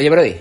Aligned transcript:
Oye, 0.00 0.08
Brody, 0.08 0.34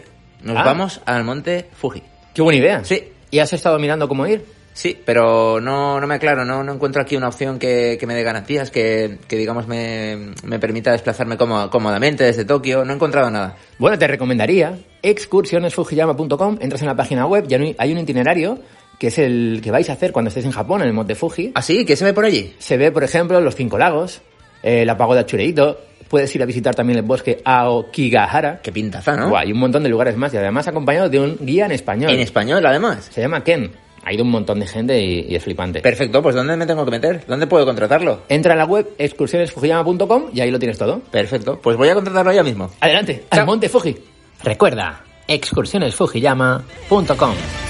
nos 0.44 0.56
Ah. 0.56 0.64
vamos 0.64 1.02
al 1.06 1.26
monte 1.26 1.66
Fuji. 1.74 2.02
Qué 2.34 2.42
buena 2.42 2.60
idea. 2.60 2.84
Sí. 2.86 3.04
¿Y 3.30 3.40
has 3.40 3.52
estado 3.52 3.78
mirando 3.78 4.08
cómo 4.08 4.26
ir? 4.26 4.46
Sí, 4.72 4.98
pero 5.06 5.60
no, 5.60 6.00
no 6.00 6.08
me 6.08 6.16
aclaro, 6.16 6.46
no, 6.46 6.64
no 6.64 6.74
encuentro 6.76 7.02
aquí 7.02 7.18
una 7.18 7.28
opción 7.28 7.60
que, 7.60 7.98
que 8.00 8.08
me 8.08 8.16
dé 8.16 8.24
garantías, 8.24 8.72
que, 8.72 9.18
que 9.28 9.36
digamos 9.36 9.68
me, 9.68 10.32
me 10.46 10.60
permita 10.60 10.94
desplazarme 10.94 11.36
cómo- 11.36 11.70
cómodamente 11.70 12.24
desde 12.24 12.46
Tokio. 12.46 12.86
No 12.86 12.94
he 12.94 12.96
encontrado 12.96 13.30
nada. 13.30 13.58
Bueno, 13.80 14.00
te 14.00 14.08
recomendaría 14.08 14.80
excursionesfujiyama.com, 15.04 16.58
entras 16.62 16.82
en 16.82 16.88
la 16.88 16.96
página 16.96 17.26
web 17.26 17.46
y 17.50 17.54
hay 17.56 17.62
un- 17.62 17.76
hay 17.78 17.92
un 17.92 17.98
itinerario 17.98 18.60
que 18.98 19.08
es 19.08 19.18
el 19.18 19.60
que 19.62 19.72
vais 19.72 19.90
a 19.90 19.94
hacer 19.94 20.14
cuando 20.14 20.30
estéis 20.30 20.46
en 20.46 20.54
Japón, 20.54 20.82
en 20.82 20.88
el 20.88 20.94
Monte 20.94 21.16
Fuji. 21.16 21.52
¿Ah, 21.56 21.62
sí? 21.62 21.84
¿Qué 21.84 21.98
se 21.98 22.06
ve 22.06 22.14
por 22.14 22.24
allí? 22.24 22.56
Se 22.60 22.78
ve, 22.78 22.92
por 22.94 23.04
ejemplo, 23.04 23.42
los 23.42 23.56
cinco 23.56 23.78
lagos, 23.78 24.22
eh, 24.64 24.86
la 24.86 24.98
pagoda 24.98 25.26
Chureito, 25.26 25.82
puedes 26.10 26.34
ir 26.36 26.44
a 26.44 26.46
visitar 26.46 26.76
también 26.76 27.00
el 27.00 27.06
bosque 27.06 27.42
Aokigahara. 27.46 28.60
Qué 28.62 28.72
pintaza, 28.72 29.16
¿no? 29.16 29.30
Buah, 29.30 29.46
y 29.46 29.52
un 29.54 29.60
montón 29.60 29.84
de 29.84 29.90
lugares 29.90 30.16
más, 30.18 30.34
y 30.34 30.38
además 30.38 30.68
acompañado 30.68 31.10
de 31.10 31.20
un 31.20 31.38
guía 31.40 31.66
en 31.66 31.72
español. 31.72 32.12
En 32.12 32.20
español, 32.20 32.64
además. 32.66 33.08
Se 33.12 33.22
llama 33.22 33.44
Ken. 33.44 33.72
Ha 34.04 34.14
ido 34.14 34.24
un 34.24 34.32
montón 34.32 34.60
de 34.62 34.66
gente 34.68 34.98
y, 35.00 35.26
y 35.30 35.36
es 35.36 35.44
flipante. 35.44 35.82
Perfecto, 35.82 36.22
pues 36.24 36.34
¿dónde 36.34 36.56
me 36.56 36.66
tengo 36.66 36.86
que 36.86 36.92
meter? 36.92 37.22
¿Dónde 37.28 37.48
puedo 37.48 37.66
contratarlo? 37.66 38.22
Entra 38.30 38.54
en 38.54 38.60
la 38.60 38.66
web 38.66 38.88
excursionesfujiyama.com 38.98 40.28
y 40.34 40.40
ahí 40.40 40.50
lo 40.52 40.58
tienes 40.58 40.78
todo. 40.78 41.02
Perfecto, 41.12 41.60
pues 41.62 41.76
voy 41.78 41.90
a 41.90 41.96
contratarlo 41.96 42.32
ya 42.32 42.42
mismo. 42.44 42.72
Adelante, 42.80 43.26
Chao. 43.30 43.42
al 43.42 43.46
Monte 43.46 43.68
Fuji. 43.70 43.98
Recuerda, 44.44 45.04
excursionesfujiyama.com. 45.28 47.69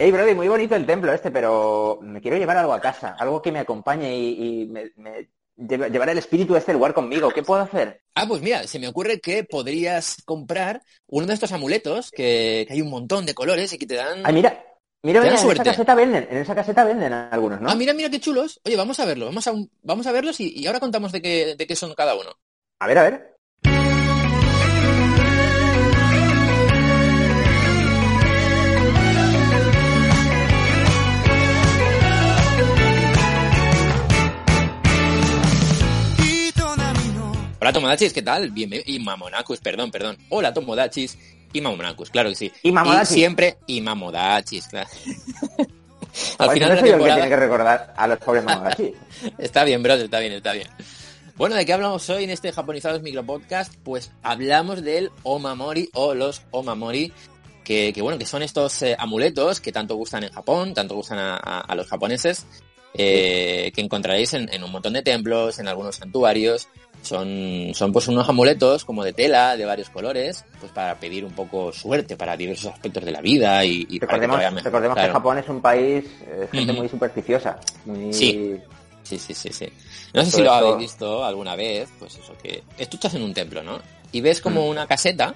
Hey, 0.00 0.12
Brody, 0.12 0.32
muy 0.32 0.46
bonito 0.46 0.76
el 0.76 0.86
templo 0.86 1.12
este, 1.12 1.32
pero 1.32 1.98
me 2.00 2.20
quiero 2.20 2.36
llevar 2.36 2.56
algo 2.56 2.72
a 2.72 2.80
casa, 2.80 3.16
algo 3.18 3.42
que 3.42 3.50
me 3.50 3.58
acompañe 3.58 4.16
y, 4.16 4.62
y 4.62 4.66
me, 4.66 4.92
llevar 5.56 6.08
el 6.10 6.18
espíritu 6.18 6.52
de 6.52 6.60
este 6.60 6.72
lugar 6.72 6.94
conmigo. 6.94 7.30
¿Qué 7.30 7.42
puedo 7.42 7.60
hacer? 7.60 8.00
Ah, 8.14 8.24
pues 8.28 8.40
mira, 8.40 8.62
se 8.68 8.78
me 8.78 8.86
ocurre 8.86 9.18
que 9.18 9.42
podrías 9.42 10.22
comprar 10.24 10.82
uno 11.08 11.26
de 11.26 11.34
estos 11.34 11.50
amuletos 11.50 12.12
que, 12.12 12.64
que 12.68 12.74
hay 12.74 12.80
un 12.80 12.90
montón 12.90 13.26
de 13.26 13.34
colores 13.34 13.72
y 13.72 13.78
que 13.78 13.86
te 13.86 13.96
dan... 13.96 14.20
Ay, 14.24 14.34
mira, 14.34 14.64
mira, 15.02 15.20
mira, 15.20 15.32
en 15.32 15.38
suerte. 15.38 15.62
esa 15.62 15.72
caseta 15.72 15.96
venden, 15.96 16.28
en 16.30 16.36
esa 16.36 16.54
caseta 16.54 16.84
venden 16.84 17.12
algunos, 17.12 17.60
¿no? 17.60 17.68
Ah, 17.68 17.74
mira, 17.74 17.92
mira 17.92 18.08
qué 18.08 18.20
chulos. 18.20 18.60
Oye, 18.64 18.76
vamos 18.76 19.00
a 19.00 19.04
verlo, 19.04 19.26
vamos 19.26 19.48
a, 19.48 19.52
vamos 19.82 20.06
a 20.06 20.12
verlos 20.12 20.38
y, 20.38 20.60
y 20.60 20.68
ahora 20.68 20.78
contamos 20.78 21.10
de 21.10 21.20
qué, 21.20 21.56
de 21.56 21.66
qué 21.66 21.74
son 21.74 21.92
cada 21.94 22.14
uno. 22.14 22.30
A 22.78 22.86
ver, 22.86 22.98
a 22.98 23.02
ver. 23.02 23.37
Hola 37.68 37.74
Tomodachis, 37.74 38.14
¿qué 38.14 38.22
tal? 38.22 38.50
Bienvenido. 38.50 38.90
Y 38.90 38.98
Mamonacus, 38.98 39.58
perdón, 39.60 39.90
perdón. 39.90 40.16
Hola 40.30 40.54
Tomodachis 40.54 41.18
y 41.52 41.60
Mamonacus, 41.60 42.08
claro 42.08 42.30
que 42.30 42.34
sí. 42.34 42.50
Y 42.62 42.72
Mamodachis. 42.72 43.08
siempre 43.14 43.58
y 43.66 43.82
Mamodachis, 43.82 44.68
claro. 44.68 44.88
Al 46.38 46.50
final 46.52 46.70
no 46.70 46.80
de 46.82 46.90
la 46.92 46.98
que 46.98 47.04
tiene 47.12 47.28
que 47.28 47.36
recordar 47.36 47.92
a 47.94 48.06
los 48.08 48.18
pobres 48.20 48.42
Mamodachis. 48.44 48.92
Está 49.38 49.64
bien, 49.64 49.82
bro, 49.82 49.92
está 49.96 50.18
bien, 50.18 50.32
está 50.32 50.54
bien. 50.54 50.66
Bueno, 51.36 51.56
¿de 51.56 51.66
qué 51.66 51.74
hablamos 51.74 52.08
hoy 52.08 52.24
en 52.24 52.30
este 52.30 52.52
Japonizados 52.52 53.02
Micropodcast? 53.02 53.74
Pues 53.84 54.12
hablamos 54.22 54.82
del 54.82 55.10
Omamori 55.22 55.90
o 55.92 56.14
los 56.14 56.40
Omamori, 56.52 57.12
que, 57.64 57.92
que, 57.92 58.00
bueno, 58.00 58.18
que 58.18 58.24
son 58.24 58.42
estos 58.42 58.80
eh, 58.80 58.96
amuletos 58.98 59.60
que 59.60 59.72
tanto 59.72 59.94
gustan 59.94 60.24
en 60.24 60.32
Japón, 60.32 60.72
tanto 60.72 60.94
gustan 60.94 61.18
a, 61.18 61.36
a- 61.36 61.60
a 61.60 61.74
los 61.74 61.86
japoneses, 61.86 62.46
eh, 62.94 63.70
que 63.74 63.82
encontraréis 63.82 64.32
en, 64.32 64.48
en 64.54 64.64
un 64.64 64.72
montón 64.72 64.94
de 64.94 65.02
templos, 65.02 65.58
en 65.58 65.68
algunos 65.68 65.96
santuarios. 65.96 66.66
Son, 67.08 67.70
son 67.74 67.92
pues 67.92 68.06
unos 68.08 68.28
amuletos 68.28 68.84
como 68.84 69.02
de 69.02 69.12
tela, 69.12 69.56
de 69.56 69.64
varios 69.64 69.88
colores, 69.90 70.44
pues 70.60 70.70
para 70.72 70.94
pedir 71.00 71.24
un 71.24 71.32
poco 71.32 71.72
suerte 71.72 72.16
para 72.16 72.36
diversos 72.36 72.72
aspectos 72.72 73.04
de 73.04 73.10
la 73.12 73.20
vida 73.22 73.64
y, 73.64 73.86
y 73.88 73.98
para 73.98 74.20
que 74.20 74.26
Recordemos, 74.26 74.62
recordemos 74.64 74.94
Claro. 74.94 75.08
que 75.08 75.12
Japón 75.14 75.38
es 75.38 75.48
un 75.48 75.60
país, 75.62 76.04
eh, 76.26 76.48
gente 76.52 76.72
muy 76.72 76.88
supersticiosa. 76.88 77.58
Muy... 77.86 78.12
Sí. 78.12 78.56
Sí, 79.02 79.18
sí, 79.18 79.32
sí, 79.32 79.50
sí. 79.52 79.66
No 80.12 80.22
sé 80.22 80.30
si 80.32 80.36
lo 80.42 80.44
eso- 80.44 80.52
habéis 80.54 80.76
visto 80.78 81.24
alguna 81.24 81.56
vez, 81.56 81.88
pues 81.98 82.14
eso, 82.16 82.34
que 82.42 82.62
tú 82.86 82.96
estás 82.98 83.14
en 83.14 83.22
un 83.22 83.32
templo, 83.32 83.62
¿no? 83.62 83.80
Y 84.12 84.20
ves 84.20 84.40
como 84.42 84.66
una 84.68 84.86
caseta 84.86 85.34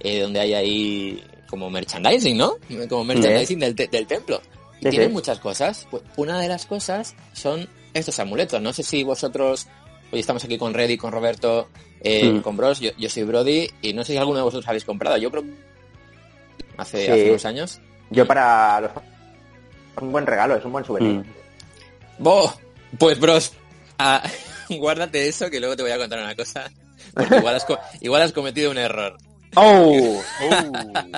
eh, 0.00 0.20
donde 0.20 0.40
hay 0.40 0.54
ahí 0.54 1.24
como 1.46 1.68
merchandising, 1.68 2.38
¿no? 2.38 2.54
Como 2.88 3.04
merchandising 3.04 3.58
del, 3.58 3.74
te- 3.74 3.88
del 3.88 4.06
templo. 4.06 4.40
Y 4.80 4.84
Sí, 4.84 4.90
tienen 4.90 5.12
muchas 5.12 5.38
cosas. 5.40 5.86
Pues 5.90 6.02
una 6.16 6.40
de 6.40 6.48
las 6.48 6.64
cosas 6.64 7.14
son 7.34 7.68
estos 7.92 8.18
amuletos. 8.18 8.60
No 8.62 8.72
sé 8.72 8.82
si 8.82 9.04
vosotros, 9.04 9.66
hoy 10.12 10.20
estamos 10.20 10.44
aquí 10.44 10.58
con 10.58 10.74
Reddy, 10.74 10.96
con 10.96 11.10
Roberto, 11.12 11.68
eh, 12.02 12.24
Mm. 12.30 12.40
con 12.42 12.56
Bros, 12.56 12.78
yo, 12.80 12.90
yo 12.98 13.08
soy 13.08 13.24
Brody, 13.24 13.68
y 13.80 13.92
no 13.92 14.04
sé 14.04 14.12
si 14.12 14.18
alguno 14.18 14.38
de 14.38 14.44
vosotros 14.44 14.68
habéis 14.68 14.84
comprado. 14.84 15.16
Yo 15.16 15.30
creo 15.30 15.44
hace, 16.76 17.04
Sí. 17.06 17.10
hace 17.10 17.30
unos 17.30 17.44
años. 17.46 17.80
Yo 18.10 18.26
para 18.26 18.80
los... 18.80 18.90
Es 19.96 20.02
un 20.02 20.12
buen 20.12 20.26
regalo, 20.26 20.56
es 20.56 20.64
un 20.64 20.72
buen 20.72 20.84
souvenir. 20.84 21.14
Mm. 21.20 21.24
Bo, 22.18 22.52
pues 22.98 23.18
bros, 23.18 23.52
ah, 23.98 24.22
guárdate 24.68 25.28
eso 25.28 25.50
que 25.50 25.58
luego 25.60 25.76
te 25.76 25.82
voy 25.82 25.92
a 25.92 25.98
contar 25.98 26.18
una 26.18 26.34
cosa. 26.36 26.70
Porque 27.14 27.36
igual 27.36 27.56
has, 27.56 27.66
igual 28.00 28.22
has 28.22 28.32
cometido 28.32 28.70
un 28.70 28.78
error. 28.78 29.16
¡Oh! 29.56 30.22
Oh, 30.50 31.12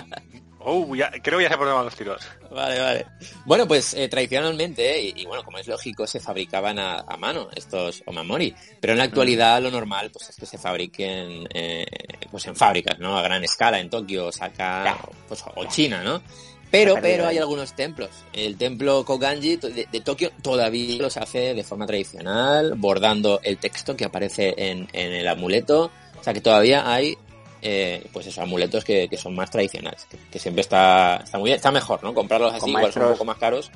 oh, 0.64 0.94
ya, 0.94 1.10
creo 1.22 1.38
que 1.38 1.44
ya 1.44 1.50
se 1.50 1.56
van 1.56 1.84
los 1.84 1.94
tiros. 1.94 2.22
Vale, 2.50 2.80
vale. 2.80 3.06
Bueno, 3.44 3.66
pues 3.68 3.94
eh, 3.94 4.08
tradicionalmente, 4.08 5.00
y, 5.00 5.12
y 5.16 5.26
bueno, 5.26 5.42
como 5.44 5.58
es 5.58 5.66
lógico, 5.66 6.06
se 6.06 6.20
fabricaban 6.20 6.78
a, 6.78 7.00
a 7.00 7.16
mano 7.16 7.48
estos 7.54 8.02
omamori. 8.06 8.54
Pero 8.80 8.92
en 8.92 8.98
la 8.98 9.04
actualidad 9.04 9.62
lo 9.62 9.70
normal 9.70 10.10
pues 10.10 10.30
es 10.30 10.36
que 10.36 10.46
se 10.46 10.58
fabriquen 10.58 11.46
eh, 11.52 11.86
pues 12.30 12.46
en 12.46 12.56
fábricas, 12.56 12.98
¿no? 12.98 13.16
A 13.16 13.22
gran 13.22 13.44
escala, 13.44 13.78
en 13.78 13.90
Tokio, 13.90 14.26
Osaka 14.26 14.98
pues, 15.28 15.44
o 15.54 15.64
China, 15.66 16.02
¿no? 16.02 16.22
Pero, 16.70 16.96
pero 17.00 17.28
hay 17.28 17.38
algunos 17.38 17.74
templos. 17.74 18.10
El 18.32 18.56
templo 18.56 19.04
Koganji 19.04 19.58
de, 19.58 19.86
de 19.92 20.00
Tokio 20.00 20.32
todavía 20.42 21.00
los 21.00 21.16
hace 21.16 21.54
de 21.54 21.62
forma 21.62 21.86
tradicional, 21.86 22.74
bordando 22.76 23.38
el 23.44 23.58
texto 23.58 23.96
que 23.96 24.04
aparece 24.04 24.54
en, 24.56 24.88
en 24.92 25.12
el 25.12 25.28
amuleto. 25.28 25.92
O 26.18 26.24
sea 26.24 26.32
que 26.32 26.40
todavía 26.40 26.92
hay, 26.92 27.16
eh, 27.64 28.06
pues 28.12 28.26
esos 28.26 28.38
amuletos 28.42 28.84
que, 28.84 29.08
que 29.08 29.16
son 29.16 29.34
más 29.34 29.50
tradicionales, 29.50 30.04
que, 30.10 30.16
que 30.30 30.38
siempre 30.38 30.60
está, 30.60 31.16
está 31.24 31.38
muy 31.38 31.48
bien, 31.48 31.56
está 31.56 31.70
mejor, 31.72 32.04
¿no? 32.04 32.14
Comprarlos 32.14 32.52
así, 32.54 32.68
igual 32.70 32.92
son 32.92 33.02
un 33.02 33.08
maestros. 33.08 33.12
poco 33.12 33.24
más 33.24 33.38
caros. 33.38 33.70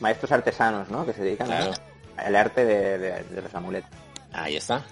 Maestros 0.00 0.32
artesanos, 0.32 0.88
¿no? 0.90 1.04
Que 1.06 1.12
se 1.12 1.22
dedican 1.22 1.46
Claro. 1.46 1.72
al 2.16 2.34
arte 2.36 2.64
de, 2.64 2.98
de- 2.98 3.22
de 3.24 3.42
los 3.42 3.54
amuletos. 3.54 3.90
Ahí 4.32 4.56
está. 4.56 4.84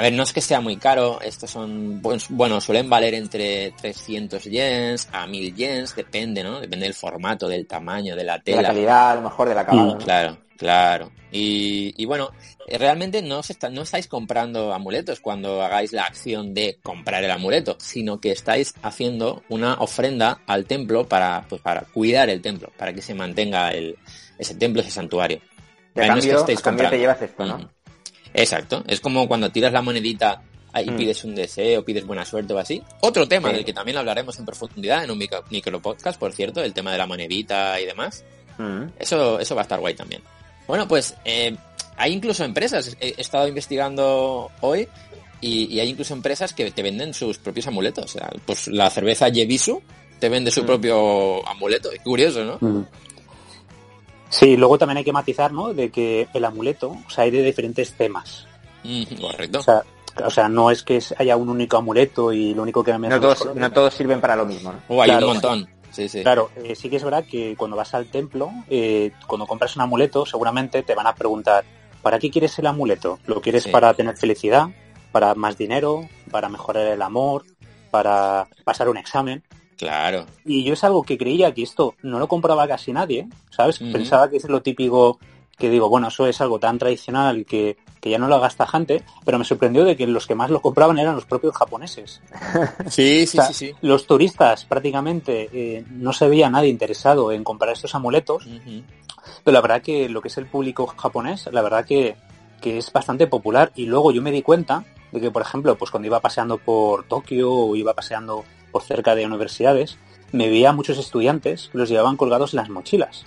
A 0.00 0.04
ver, 0.04 0.14
no 0.14 0.22
es 0.22 0.32
que 0.32 0.40
sea 0.40 0.62
muy 0.62 0.78
caro, 0.78 1.20
estos 1.20 1.50
son, 1.50 2.00
pues, 2.02 2.30
bueno, 2.30 2.58
suelen 2.62 2.88
valer 2.88 3.12
entre 3.12 3.72
300 3.72 4.42
yens 4.44 5.06
a 5.12 5.26
1000 5.26 5.54
yens, 5.54 5.94
depende, 5.94 6.42
¿no? 6.42 6.58
Depende 6.58 6.86
del 6.86 6.94
formato, 6.94 7.46
del 7.46 7.66
tamaño, 7.66 8.16
de 8.16 8.24
la 8.24 8.38
De 8.38 8.44
tela. 8.44 8.62
la 8.62 8.68
calidad, 8.68 9.10
a 9.10 9.14
lo 9.16 9.20
mejor, 9.20 9.50
del 9.50 9.58
acabado. 9.58 9.96
¿no? 9.96 9.98
Claro, 9.98 10.38
claro. 10.56 11.12
Y, 11.30 11.92
y 12.02 12.06
bueno, 12.06 12.30
eh, 12.66 12.78
realmente 12.78 13.20
no, 13.20 13.40
está, 13.40 13.68
no 13.68 13.82
estáis 13.82 14.08
comprando 14.08 14.72
amuletos 14.72 15.20
cuando 15.20 15.60
hagáis 15.60 15.92
la 15.92 16.04
acción 16.04 16.54
de 16.54 16.78
comprar 16.82 17.22
el 17.22 17.30
amuleto, 17.30 17.76
sino 17.78 18.22
que 18.22 18.32
estáis 18.32 18.72
haciendo 18.80 19.42
una 19.50 19.74
ofrenda 19.74 20.40
al 20.46 20.64
templo 20.64 21.06
para, 21.06 21.44
pues, 21.46 21.60
para 21.60 21.82
cuidar 21.82 22.30
el 22.30 22.40
templo, 22.40 22.72
para 22.78 22.94
que 22.94 23.02
se 23.02 23.12
mantenga 23.12 23.70
el, 23.72 23.98
ese 24.38 24.54
templo, 24.54 24.80
ese 24.80 24.92
santuario. 24.92 25.42
De 25.94 26.06
No 26.06 26.16
es 26.16 26.24
que 26.24 26.30
cambio, 26.30 26.38
estéis 26.38 26.60
a 26.60 26.62
cambio 26.62 26.88
te 26.88 26.98
llevas 26.98 27.20
esto, 27.20 27.44
¿no? 27.44 27.56
Ujú. 27.56 27.68
Exacto. 28.34 28.84
Es 28.86 29.00
como 29.00 29.26
cuando 29.28 29.50
tiras 29.50 29.72
la 29.72 29.82
monedita 29.82 30.42
y 30.84 30.90
Mm. 30.90 30.96
pides 30.96 31.24
un 31.24 31.34
deseo, 31.34 31.84
pides 31.84 32.06
buena 32.06 32.24
suerte 32.24 32.52
o 32.54 32.58
así. 32.58 32.80
Otro 33.00 33.26
tema 33.26 33.48
Sí. 33.50 33.56
del 33.56 33.64
que 33.64 33.72
también 33.72 33.96
hablaremos 33.98 34.38
en 34.38 34.44
profundidad 34.46 35.02
en 35.04 35.10
un 35.10 35.18
micro, 35.18 35.42
micro 35.50 35.80
podcast, 35.82 36.18
por 36.18 36.32
cierto, 36.32 36.62
el 36.62 36.72
tema 36.72 36.92
de 36.92 36.98
la 36.98 37.06
monedita 37.06 37.80
y 37.80 37.86
demás. 37.86 38.24
Mm. 38.58 38.84
Eso, 38.98 39.40
eso 39.40 39.54
va 39.54 39.62
a 39.62 39.64
estar 39.64 39.80
guay 39.80 39.94
también. 39.94 40.22
Bueno, 40.68 40.86
pues 40.86 41.14
eh, 41.24 41.56
hay 41.96 42.12
incluso 42.12 42.44
empresas, 42.44 42.96
he, 43.00 43.14
estado 43.18 43.48
investigando 43.48 44.50
hoy 44.60 44.86
y, 45.40 45.74
y 45.74 45.80
hay 45.80 45.88
incluso 45.88 46.14
empresas 46.14 46.52
que 46.52 46.70
te 46.70 46.82
venden 46.82 47.14
sus 47.14 47.38
propios 47.38 47.66
amuletos. 47.66 48.04
O 48.04 48.18
sea, 48.18 48.30
pues 48.46 48.68
la 48.68 48.88
cerveza 48.90 49.28
Yebisu 49.28 49.82
te 50.20 50.28
vende 50.28 50.50
su 50.52 50.62
Mm. 50.62 50.66
propio 50.66 51.48
amuleto. 51.48 51.90
Curioso, 52.04 52.44
¿no? 52.44 52.86
Sí, 54.30 54.56
luego 54.56 54.78
también 54.78 54.98
hay 54.98 55.04
que 55.04 55.12
matizar, 55.12 55.52
¿no? 55.52 55.74
De 55.74 55.90
que 55.90 56.28
el 56.32 56.44
amuleto, 56.44 56.96
o 57.06 57.10
sea, 57.10 57.24
hay 57.24 57.30
de 57.30 57.42
diferentes 57.42 57.92
temas. 57.92 58.46
Mm, 58.84 59.02
correcto. 59.20 59.58
O 59.58 59.62
sea, 59.62 59.82
o 60.24 60.30
sea, 60.30 60.48
no 60.48 60.70
es 60.70 60.82
que 60.82 61.02
haya 61.18 61.36
un 61.36 61.48
único 61.48 61.76
amuleto 61.76 62.32
y 62.32 62.54
lo 62.54 62.62
único 62.62 62.82
que 62.82 62.96
me 62.96 63.08
No, 63.08 63.20
todos, 63.20 63.54
no 63.54 63.72
todos 63.72 63.92
sirven 63.94 64.20
para 64.20 64.36
lo 64.36 64.46
mismo, 64.46 64.72
¿no? 64.72 64.80
Oh, 64.88 65.02
hay 65.02 65.10
claro. 65.10 65.26
un 65.26 65.32
montón. 65.34 65.68
Sí, 65.90 66.08
sí. 66.08 66.22
Claro, 66.22 66.50
eh, 66.56 66.76
sí 66.76 66.88
que 66.88 66.96
es 66.96 67.04
verdad 67.04 67.24
que 67.28 67.56
cuando 67.56 67.76
vas 67.76 67.92
al 67.94 68.06
templo, 68.06 68.50
eh, 68.68 69.10
cuando 69.26 69.46
compras 69.46 69.74
un 69.76 69.82
amuleto, 69.82 70.24
seguramente 70.24 70.82
te 70.84 70.94
van 70.94 71.08
a 71.08 71.14
preguntar, 71.14 71.64
¿para 72.00 72.18
qué 72.20 72.30
quieres 72.30 72.56
el 72.60 72.66
amuleto? 72.66 73.18
¿Lo 73.26 73.40
quieres 73.40 73.64
Sí. 73.64 73.70
para 73.70 73.92
tener 73.94 74.16
felicidad? 74.16 74.68
¿Para 75.10 75.34
más 75.34 75.58
dinero? 75.58 76.08
¿Para 76.30 76.48
mejorar 76.48 76.86
el 76.86 77.02
amor? 77.02 77.44
¿Para 77.90 78.46
pasar 78.62 78.88
un 78.88 78.98
examen? 78.98 79.42
Claro. 79.80 80.26
Y 80.44 80.62
yo 80.62 80.74
es 80.74 80.84
algo 80.84 81.02
que 81.02 81.16
creía 81.16 81.54
que 81.54 81.62
esto 81.62 81.94
no 82.02 82.18
lo 82.18 82.28
compraba 82.28 82.68
casi 82.68 82.92
nadie, 82.92 83.26
¿sabes? 83.48 83.78
Pensaba 83.78 84.28
que 84.28 84.36
es 84.36 84.44
lo 84.44 84.60
típico 84.60 85.18
que 85.56 85.70
digo, 85.70 85.88
bueno, 85.88 86.08
eso 86.08 86.26
es 86.26 86.38
algo 86.42 86.58
tan 86.58 86.78
tradicional 86.78 87.46
que, 87.46 87.78
que 87.98 88.10
ya 88.10 88.18
no 88.18 88.28
lo 88.28 88.38
gasta 88.40 88.66
gente, 88.66 89.02
pero 89.24 89.38
me 89.38 89.44
sorprendió 89.46 89.86
de 89.86 89.96
que 89.96 90.06
los 90.06 90.26
que 90.26 90.34
más 90.34 90.50
lo 90.50 90.60
compraban 90.60 90.98
eran 90.98 91.14
los 91.14 91.24
propios 91.24 91.56
japoneses. 91.56 92.20
Sí, 92.90 93.26
sí, 93.26 93.38
O 93.38 93.42
sea, 93.42 93.52
sí, 93.52 93.54
sí. 93.54 93.74
Los 93.80 94.06
turistas 94.06 94.66
prácticamente 94.66 95.48
eh, 95.50 95.84
no 95.90 96.12
se 96.12 96.28
veía 96.28 96.50
nadie 96.50 96.68
interesado 96.68 97.32
en 97.32 97.42
comprar 97.42 97.72
estos 97.72 97.94
amuletos, 97.94 98.46
pero 99.44 99.54
la 99.54 99.62
verdad 99.62 99.80
que 99.80 100.10
lo 100.10 100.20
que 100.20 100.28
es 100.28 100.36
el 100.36 100.46
público 100.46 100.88
japonés, 100.88 101.48
la 101.50 101.62
verdad 101.62 101.86
que, 101.86 102.16
que 102.60 102.76
es 102.76 102.92
bastante 102.92 103.26
popular. 103.26 103.72
Y 103.76 103.86
luego 103.86 104.12
yo 104.12 104.20
me 104.20 104.30
di 104.30 104.42
cuenta 104.42 104.84
de 105.10 105.22
que, 105.22 105.30
por 105.30 105.40
ejemplo, 105.40 105.74
pues 105.76 105.90
cuando 105.90 106.06
iba 106.06 106.20
paseando 106.20 106.58
por 106.58 107.04
Tokio 107.04 107.50
o 107.50 107.76
iba 107.76 107.94
paseando 107.94 108.44
por 108.70 108.82
cerca 108.82 109.14
de 109.14 109.26
universidades, 109.26 109.98
me 110.32 110.48
veía 110.48 110.70
a 110.70 110.72
muchos 110.72 110.98
estudiantes 110.98 111.68
que 111.72 111.78
los 111.78 111.88
llevaban 111.88 112.16
colgados 112.16 112.54
en 112.54 112.58
las 112.58 112.68
mochilas. 112.70 113.26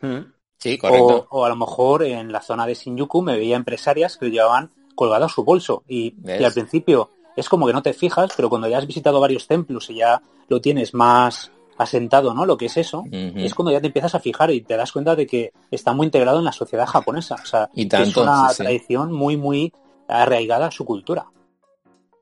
Mm. 0.00 0.32
Sí, 0.58 0.76
O, 0.76 0.78
correcto. 0.80 1.26
o 1.30 1.44
a 1.44 1.48
lo 1.48 1.56
mejor 1.56 2.02
en 2.02 2.32
la 2.32 2.40
zona 2.42 2.66
de 2.66 2.74
Shinjuku 2.74 3.22
me 3.22 3.36
veía 3.36 3.56
empresarias 3.56 4.16
que 4.16 4.26
lo 4.26 4.32
llevaban 4.32 4.72
colgado 4.94 5.26
a 5.26 5.28
su 5.28 5.44
bolso. 5.44 5.84
Y, 5.86 6.14
al 6.44 6.52
principio 6.52 7.10
es 7.36 7.48
como 7.48 7.66
que 7.66 7.72
no 7.72 7.82
te 7.82 7.92
fijas, 7.92 8.32
pero 8.36 8.48
cuando 8.48 8.66
ya 8.66 8.78
has 8.78 8.86
visitado 8.86 9.20
varios 9.20 9.46
templos 9.46 9.88
y 9.90 9.96
ya 9.96 10.20
lo 10.48 10.60
tienes 10.60 10.94
más 10.94 11.52
asentado, 11.76 12.34
¿no? 12.34 12.44
Lo 12.44 12.56
que 12.56 12.66
es 12.66 12.76
eso, 12.76 13.00
Ujú. 13.00 13.38
es 13.38 13.54
cuando 13.54 13.70
ya 13.70 13.80
te 13.80 13.86
empiezas 13.86 14.16
a 14.16 14.20
fijar 14.20 14.50
y 14.50 14.62
te 14.62 14.76
das 14.76 14.90
cuenta 14.90 15.14
de 15.14 15.28
que 15.28 15.52
está 15.70 15.92
muy 15.92 16.06
integrado 16.06 16.40
en 16.40 16.44
la 16.44 16.52
sociedad 16.52 16.86
japonesa. 16.86 17.36
O 17.40 17.46
sea, 17.46 17.70
Y 17.72 17.86
es 17.94 18.16
una 18.16 18.48
sí, 18.48 18.56
sí. 18.56 18.62
tradición 18.64 19.12
muy, 19.12 19.36
muy 19.36 19.72
arraigada 20.08 20.66
a 20.66 20.70
su 20.72 20.84
cultura. 20.84 21.26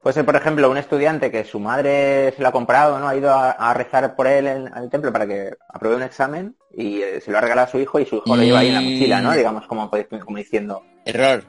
Puede 0.06 0.14
ser, 0.14 0.24
por 0.24 0.36
ejemplo, 0.36 0.70
un 0.70 0.76
estudiante 0.76 1.32
que 1.32 1.42
su 1.42 1.58
madre 1.58 2.32
se 2.36 2.40
lo 2.40 2.46
ha 2.46 2.52
comprado, 2.52 3.00
¿no? 3.00 3.08
Ha 3.08 3.16
ido 3.16 3.28
a, 3.32 3.50
a 3.50 3.74
rezar 3.74 4.14
por 4.14 4.28
él 4.28 4.46
en, 4.46 4.72
al 4.72 4.88
templo 4.88 5.12
para 5.12 5.26
que 5.26 5.50
apruebe 5.68 5.96
un 5.96 6.04
examen 6.04 6.54
y 6.72 7.02
eh, 7.02 7.20
se 7.20 7.32
lo 7.32 7.38
ha 7.38 7.40
regalado 7.40 7.66
a 7.66 7.70
su 7.72 7.80
hijo 7.80 7.98
y 7.98 8.06
su 8.06 8.14
hijo 8.18 8.36
lo 8.36 8.40
lleva 8.40 8.60
ahí 8.60 8.68
en 8.68 8.74
la 8.74 8.80
mochila, 8.82 9.20
¿no? 9.20 9.32
Digamos, 9.32 9.66
como, 9.66 9.90
como 9.90 10.36
diciendo, 10.38 10.80
Error. 11.04 11.42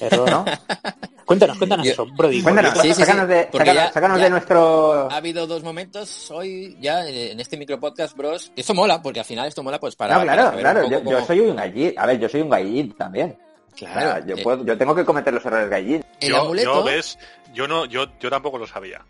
Error, 0.00 0.28
¿no? 0.28 0.44
cuéntanos, 1.24 1.56
cuéntanos 1.56 1.86
Yo- 1.86 1.92
eso, 1.92 2.06
Brody. 2.16 2.42
Cuéntanos, 2.42 2.72
Sí, 2.80 2.88
sí, 2.88 2.94
sí, 2.94 3.00
sácanos, 3.02 3.28
de, 3.28 3.44
porque 3.52 3.70
sácanos- 3.70 3.74
ya- 3.86 3.92
sácanos 3.92 4.18
ya- 4.18 4.24
de 4.24 4.30
nuestro... 4.30 5.08
Ha 5.08 5.16
habido 5.16 5.46
dos 5.46 5.62
momentos 5.62 6.32
hoy 6.32 6.76
ya 6.80 7.06
en 7.08 7.38
este 7.38 7.56
micropodcast, 7.58 8.16
bros. 8.16 8.50
Esto 8.56 8.74
mola, 8.74 9.00
porque 9.00 9.20
al 9.20 9.26
final 9.26 9.46
esto 9.46 9.62
mola 9.62 9.78
pues 9.78 9.94
para... 9.94 10.16
No, 10.16 10.22
claro, 10.22 10.58
claro, 10.58 10.90
yo, 10.90 11.00
yo 11.04 11.24
soy 11.24 11.38
un 11.38 11.54
gallín. 11.54 11.94
A 11.96 12.06
ver, 12.06 12.18
yo 12.18 12.28
soy 12.28 12.40
un 12.40 12.50
gallín 12.50 12.92
también. 12.96 13.38
O 13.72 13.78
sea, 13.78 13.92
Claro, 13.92 14.26
yo, 14.26 14.34
eh, 14.36 14.42
puedo, 14.42 14.64
yo 14.64 14.76
tengo 14.76 14.96
que 14.96 15.04
cometer 15.04 15.32
los 15.32 15.46
errores 15.46 15.70
gallín. 15.70 16.04
El 16.20 16.28
yo, 16.28 16.40
amuleto... 16.42 16.74
yo, 16.78 16.84
ves, 16.84 17.18
yo 17.52 17.66
no, 17.68 17.84
yo, 17.86 18.06
yo 18.18 18.30
tampoco 18.30 18.58
lo 18.58 18.66
sabía. 18.66 19.04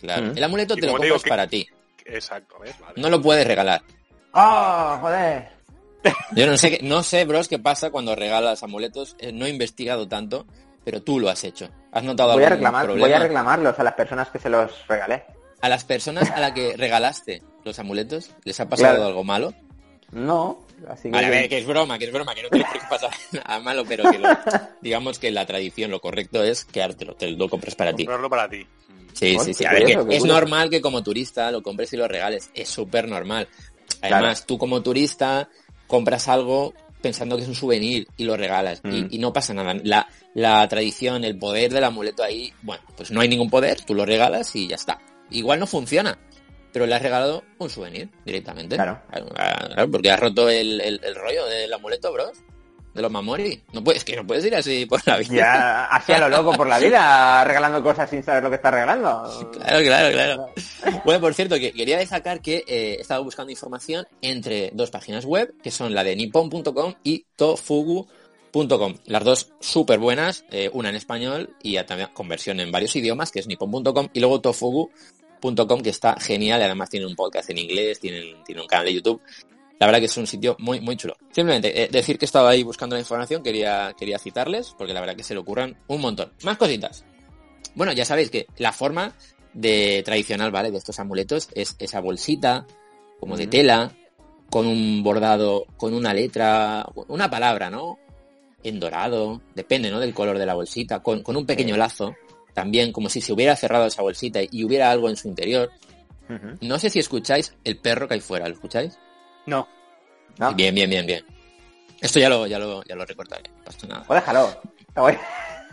Claro, 0.00 0.26
Mm. 0.26 0.36
el 0.38 0.44
amuleto 0.44 0.74
Y 0.76 0.80
te 0.80 0.86
lo 0.86 0.92
compras 0.96 1.22
que- 1.22 1.28
para 1.28 1.46
ti. 1.46 1.66
Exacto, 2.04 2.56
¿ves? 2.60 2.78
Vale. 2.80 2.94
No 3.00 3.08
lo 3.08 3.20
puedes 3.22 3.46
regalar. 3.46 3.82
¡Oh, 4.32 4.98
joder! 5.00 5.48
Yo 6.36 6.46
no 6.46 6.56
sé, 6.58 6.70
qué- 6.78 6.84
no 6.86 7.02
sé, 7.02 7.24
bros, 7.24 7.48
qué 7.48 7.58
pasa 7.58 7.90
cuando 7.90 8.14
regalas 8.14 8.62
amuletos. 8.62 9.16
Eh, 9.18 9.32
No 9.32 9.46
he 9.46 9.50
investigado 9.50 10.06
tanto, 10.06 10.44
pero 10.84 11.02
tú 11.02 11.18
lo 11.18 11.30
has 11.30 11.44
hecho. 11.44 11.70
¿Has 11.92 12.02
notado 12.04 12.32
Voy 12.34 12.42
a, 12.42 12.46
algún 12.48 12.56
reclamar, 12.58 12.84
problema? 12.84 13.06
voy 13.06 13.14
a 13.14 13.18
reclamarlos 13.20 13.78
a 13.78 13.82
las 13.84 13.94
personas 13.94 14.28
que 14.28 14.38
se 14.38 14.50
los 14.50 14.86
regalé. 14.86 15.24
¿A 15.62 15.68
las 15.70 15.84
personas 15.84 16.30
a 16.30 16.40
las 16.40 16.52
que 16.52 16.76
regalaste 16.76 17.42
los 17.64 17.78
amuletos 17.78 18.32
les 18.44 18.60
ha 18.60 18.68
pasado 18.68 18.96
Claro. 18.96 19.06
algo 19.06 19.24
malo? 19.24 19.54
No, 20.12 20.58
así 20.88 21.04
que... 21.04 21.10
Vale, 21.10 21.26
a 21.26 21.30
ver, 21.30 21.48
que 21.48 21.58
es 21.58 21.66
broma, 21.66 21.98
que 21.98 22.04
es 22.06 22.12
broma, 22.12 22.34
que 22.34 22.42
no 22.42 22.48
tiene 22.50 22.66
por 22.66 22.78
qué 22.78 22.86
pasar 22.88 23.10
nada 23.32 23.60
malo, 23.60 23.84
pero 23.88 24.04
que 24.10 24.18
lo- 24.18 24.28
digamos 24.80 25.18
que 25.18 25.30
la 25.30 25.46
tradición, 25.46 25.90
lo 25.90 26.00
correcto 26.00 26.42
es 26.42 26.64
quedártelo, 26.64 27.14
te 27.14 27.30
lo 27.30 27.48
compras 27.48 27.74
para 27.74 27.94
ti. 27.94 28.04
Comprarlo 28.04 28.30
para 28.30 28.48
ti. 28.48 28.66
Sí, 29.12 29.34
Bueno, 29.34 29.44
sí, 29.44 29.54
sí. 29.54 29.64
A 29.64 29.72
ver, 29.72 29.84
que 29.86 30.16
es 30.16 30.24
normal 30.24 30.70
que 30.70 30.80
como 30.80 31.02
turista 31.02 31.50
lo 31.52 31.62
compres 31.62 31.92
y 31.92 31.96
lo 31.96 32.08
regales. 32.08 32.50
Es 32.54 32.68
súper 32.68 33.08
normal. 33.08 33.48
Además, 34.02 34.44
tú 34.44 34.58
como 34.58 34.82
turista 34.82 35.48
compras 35.86 36.28
algo 36.28 36.74
pensando 37.00 37.36
que 37.36 37.42
es 37.42 37.48
un 37.48 37.54
souvenir 37.54 38.08
y 38.16 38.24
lo 38.24 38.36
regalas 38.36 38.80
y, 38.84 39.02
Mm. 39.02 39.08
y 39.10 39.18
no 39.18 39.32
pasa 39.32 39.52
nada. 39.54 39.74
La, 39.84 40.08
la 40.34 40.66
tradición, 40.68 41.22
el 41.24 41.38
poder 41.38 41.72
del 41.72 41.84
amuleto 41.84 42.22
ahí, 42.24 42.52
bueno, 42.62 42.82
pues 42.96 43.10
no 43.10 43.20
hay 43.20 43.28
ningún 43.28 43.50
poder, 43.50 43.80
tú 43.84 43.94
lo 43.94 44.04
regalas 44.06 44.56
y 44.56 44.66
ya 44.68 44.76
está. 44.76 44.98
Igual 45.30 45.60
no 45.60 45.66
funciona, 45.66 46.18
pero 46.74 46.84
le 46.86 46.94
has 46.94 47.00
regalado 47.02 47.42
un 47.58 47.70
souvenir 47.70 48.10
directamente. 48.26 48.74
Claro. 48.76 49.00
Claro, 49.10 49.90
porque 49.90 50.10
has 50.10 50.20
roto 50.20 50.50
el, 50.50 50.78
el- 50.82 51.00
el 51.02 51.14
rollo 51.14 51.46
del 51.46 51.72
amuleto, 51.72 52.12
bros. 52.12 52.32
De 52.92 53.02
los 53.02 53.10
Mamori. 53.10 53.60
No 53.72 53.82
puedes, 53.82 54.04
que 54.04 54.14
no 54.14 54.24
puedes 54.24 54.44
ir 54.44 54.54
así 54.54 54.86
por 54.86 55.00
la 55.06 55.16
vida. 55.16 55.34
Ya, 55.34 55.84
así 55.86 56.12
a 56.12 56.18
lo 56.20 56.28
loco 56.28 56.52
por 56.52 56.68
la 56.68 56.78
vida, 56.78 57.42
regalando 57.46 57.82
cosas 57.82 58.08
sin 58.08 58.22
saber 58.22 58.44
lo 58.44 58.50
que 58.50 58.56
está 58.56 58.70
regalando. 58.70 59.50
Claro, 59.52 59.82
claro, 59.84 60.12
claro. 60.12 60.46
Bueno, 61.04 61.20
por 61.20 61.34
cierto, 61.34 61.56
que 61.56 61.72
quería 61.72 61.98
destacar 61.98 62.40
que 62.40 62.58
eh, 62.58 62.94
he 62.98 63.00
estado 63.00 63.24
buscando 63.24 63.50
información 63.50 64.06
entre 64.22 64.70
dos 64.74 64.90
páginas 64.92 65.24
web, 65.24 65.54
que 65.62 65.72
son 65.72 65.92
la 65.92 66.04
de 66.04 66.14
nippon.com 66.14 66.94
y 67.02 67.26
tofugu.com. 67.34 68.94
Las 69.06 69.24
dos 69.24 69.52
súper 69.60 69.98
buenas, 69.98 70.44
eh, 70.50 70.70
una 70.72 70.88
en 70.90 70.94
español 70.96 71.50
y 71.62 71.76
también 71.84 72.10
con 72.14 72.28
versión 72.28 72.60
en 72.60 72.70
varios 72.70 72.94
idiomas, 72.94 73.32
que 73.32 73.40
es 73.40 73.46
nippon.com, 73.48 74.08
y 74.12 74.20
luego 74.20 74.40
tofugu.com, 75.52 75.82
que 75.82 75.90
está 75.90 76.16
genial, 76.18 76.62
además 76.62 76.88
tiene 76.88 77.06
un 77.06 77.14
podcast 77.14 77.50
en 77.50 77.58
inglés, 77.58 78.00
tiene, 78.00 78.36
tiene 78.46 78.62
un 78.62 78.66
canal 78.66 78.86
de 78.86 78.94
YouTube. 78.94 79.20
La 79.78 79.86
verdad 79.86 79.98
que 79.98 80.06
es 80.06 80.16
un 80.16 80.26
sitio 80.26 80.56
muy, 80.60 80.80
muy 80.80 80.96
chulo. 80.96 81.16
Simplemente 81.32 81.82
eh, 81.82 81.88
decir 81.90 82.16
que 82.18 82.24
estaba 82.24 82.50
ahí 82.50 82.62
buscando 82.62 82.96
la 82.96 83.00
información, 83.00 83.42
quería, 83.42 83.94
quería 83.98 84.18
citarles, 84.18 84.74
porque 84.78 84.94
la 84.94 85.00
verdad 85.00 85.16
que 85.16 85.24
se 85.24 85.34
le 85.34 85.40
ocurran 85.40 85.76
un 85.88 86.00
montón. 86.00 86.32
Más 86.44 86.56
cositas. 86.56 87.04
Bueno, 87.74 87.92
ya 87.92 88.04
sabéis 88.04 88.30
que 88.30 88.46
la 88.56 88.72
forma 88.72 89.14
de 89.52 90.02
tradicional, 90.04 90.52
¿vale? 90.52 90.70
De 90.70 90.78
estos 90.78 90.98
amuletos 91.00 91.48
es 91.54 91.76
esa 91.78 92.00
bolsita, 92.00 92.66
como 93.18 93.36
de 93.36 93.48
tela, 93.48 93.92
con 94.48 94.66
un 94.66 95.02
bordado, 95.02 95.66
con 95.76 95.92
una 95.92 96.14
letra, 96.14 96.86
una 97.08 97.28
palabra, 97.28 97.68
¿no? 97.68 97.98
En 98.62 98.78
dorado, 98.78 99.42
depende, 99.54 99.90
¿no? 99.90 99.98
Del 99.98 100.14
color 100.14 100.38
de 100.38 100.46
la 100.46 100.54
bolsita, 100.54 101.02
con, 101.02 101.22
con 101.22 101.36
un 101.36 101.46
pequeño 101.46 101.76
lazo, 101.76 102.14
también 102.54 102.92
como 102.92 103.08
si 103.08 103.20
se 103.20 103.32
hubiera 103.32 103.54
cerrado 103.56 103.86
esa 103.86 104.00
bolsita 104.02 104.40
y 104.50 104.64
hubiera 104.64 104.90
algo 104.90 105.10
en 105.10 105.16
su 105.16 105.28
interior. 105.28 105.70
No 106.62 106.78
sé 106.78 106.88
si 106.88 106.98
escucháis 106.98 107.54
el 107.64 107.76
perro 107.78 108.08
que 108.08 108.14
hay 108.14 108.20
fuera, 108.20 108.48
¿lo 108.48 108.54
escucháis? 108.54 108.98
No. 109.44 109.68
¿No? 110.38 110.54
Bien, 110.54 110.74
bien, 110.74 110.88
bien, 110.88 111.04
bien. 111.06 111.24
Esto 112.00 112.18
ya 112.18 112.28
lo, 112.30 112.46
ya 112.46 112.58
lo, 112.58 112.82
ya 112.84 112.94
lo 112.96 113.04
recortaré, 113.04 113.50
no 113.58 113.64
pasa 113.64 113.86
nada. 113.86 114.04
O 114.08 114.14
déjalo. 114.14 114.60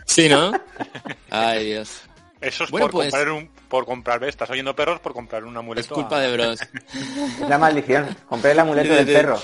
Sí, 0.04 0.28
¿no? 0.28 0.52
Ay, 1.30 1.66
Dios. 1.66 2.02
Eso 2.40 2.64
es 2.64 2.70
Bueno, 2.70 2.86
por 2.86 2.92
pues- 2.92 3.10
comprar 3.10 3.30
un, 3.32 3.48
por 3.68 3.86
comprar, 3.86 4.18
¿ves? 4.20 4.30
Estás 4.30 4.50
oyendo 4.50 4.74
perros 4.74 5.00
por 5.00 5.12
comprar 5.14 5.44
un 5.44 5.56
amuleto. 5.56 5.86
Es 5.86 5.92
culpa 5.92 6.16
a- 6.18 6.20
de 6.20 6.32
Bros. 6.32 6.60
Es 6.60 7.48
la 7.48 7.56
maldición. 7.56 8.14
Compré 8.28 8.50
el 8.52 8.58
amuleto 8.58 8.94
del 8.94 9.06
perro. 9.06 9.40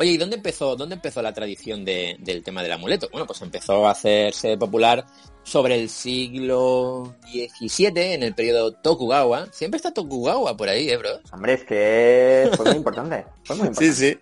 Oye, 0.00 0.12
¿y 0.12 0.16
dónde 0.16 0.36
empezó, 0.36 0.76
dónde 0.76 0.94
empezó 0.94 1.20
la 1.20 1.34
tradición 1.34 1.84
de- 1.84 2.16
del 2.20 2.42
tema 2.42 2.62
del 2.62 2.72
amuleto? 2.72 3.06
Bueno, 3.12 3.26
pues 3.26 3.42
empezó 3.42 3.86
a 3.86 3.90
hacerse 3.90 4.56
popular 4.56 5.04
sobre 5.44 5.74
el 5.78 5.90
siglo 5.90 7.14
XVII, 7.30 8.14
en 8.14 8.22
el 8.22 8.34
periodo 8.34 8.72
Tokugawa. 8.72 9.48
Siempre 9.52 9.76
está 9.76 9.92
Tokugawa 9.92 10.56
por 10.56 10.70
ahí, 10.70 10.88
¿eh, 10.88 10.96
bro? 10.96 11.20
Hombre, 11.32 11.52
es 11.52 11.64
que 11.64 12.50
fue 12.56 12.64
muy 12.66 12.76
importante. 12.76 13.26
Fue 13.44 13.56
muy 13.56 13.66
importante. 13.68 13.92
sí. 13.94 14.18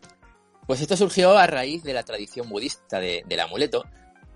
Pues 0.67 0.81
esto 0.81 0.97
surgió 0.97 1.39
a 1.39 1.47
raíz 1.47 1.85
de 1.85 1.93
la 1.95 2.03
tradición 2.03 2.49
budista 2.49 2.99
de- 2.99 3.23
del 3.27 3.39
amuleto. 3.41 3.85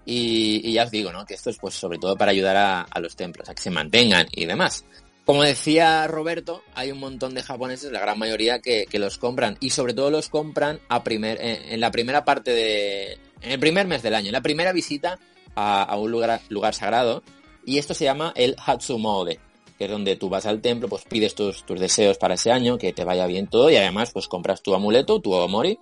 Y, 0.04 0.61
y 0.68 0.72
ya 0.75 0.84
os 0.84 0.90
digo, 0.90 1.12
¿no? 1.12 1.25
Que 1.26 1.34
esto 1.34 1.50
es 1.50 1.58
pues 1.58 1.75
sobre 1.75 1.99
todo 1.99 2.16
para 2.16 2.30
ayudar 2.30 2.56
a, 2.56 2.82
a 2.82 3.00
los 3.00 3.14
templos, 3.16 3.49
a 3.49 3.54
que 3.54 3.62
se 3.62 3.70
mantengan 3.70 4.26
y 4.32 4.46
demás. 4.46 4.84
Como 5.24 5.44
decía 5.44 6.06
Roberto, 6.08 6.62
hay 6.74 6.90
un 6.90 6.98
montón 6.98 7.34
de 7.34 7.42
japoneses, 7.42 7.92
la 7.92 8.00
gran 8.00 8.18
mayoría, 8.18 8.58
que, 8.58 8.86
que 8.86 8.98
los 8.98 9.18
compran. 9.18 9.56
Y 9.60 9.70
sobre 9.70 9.94
todo 9.94 10.10
los 10.10 10.28
compran 10.28 10.80
a 10.88 11.04
primer, 11.04 11.40
en, 11.40 11.72
en 11.72 11.80
la 11.80 11.90
primera 11.90 12.24
parte 12.24 12.50
de... 12.50 13.18
En 13.40 13.52
el 13.52 13.58
primer 13.60 13.86
mes 13.86 14.02
del 14.02 14.14
año, 14.14 14.26
en 14.28 14.32
la 14.32 14.40
primera 14.40 14.72
visita 14.72 15.18
a, 15.54 15.82
a 15.82 15.96
un 15.96 16.10
lugar, 16.10 16.40
lugar 16.48 16.74
sagrado. 16.74 17.22
Y 17.64 17.78
esto 17.78 17.94
se 17.94 18.04
llama 18.04 18.32
el 18.34 18.56
Hatsumode, 18.58 19.38
que 19.78 19.84
es 19.84 19.90
donde 19.90 20.16
tú 20.16 20.28
vas 20.28 20.46
al 20.46 20.60
templo, 20.60 20.88
pues 20.88 21.04
pides 21.04 21.34
tus, 21.34 21.64
tus 21.64 21.78
deseos 21.78 22.18
para 22.18 22.34
ese 22.34 22.50
año, 22.50 22.76
que 22.76 22.92
te 22.92 23.04
vaya 23.04 23.26
bien 23.26 23.46
todo. 23.46 23.70
Y 23.70 23.76
además, 23.76 24.10
pues 24.12 24.26
compras 24.26 24.62
tu 24.62 24.74
amuleto, 24.74 25.20
tu 25.20 25.32
omamori. 25.32 25.78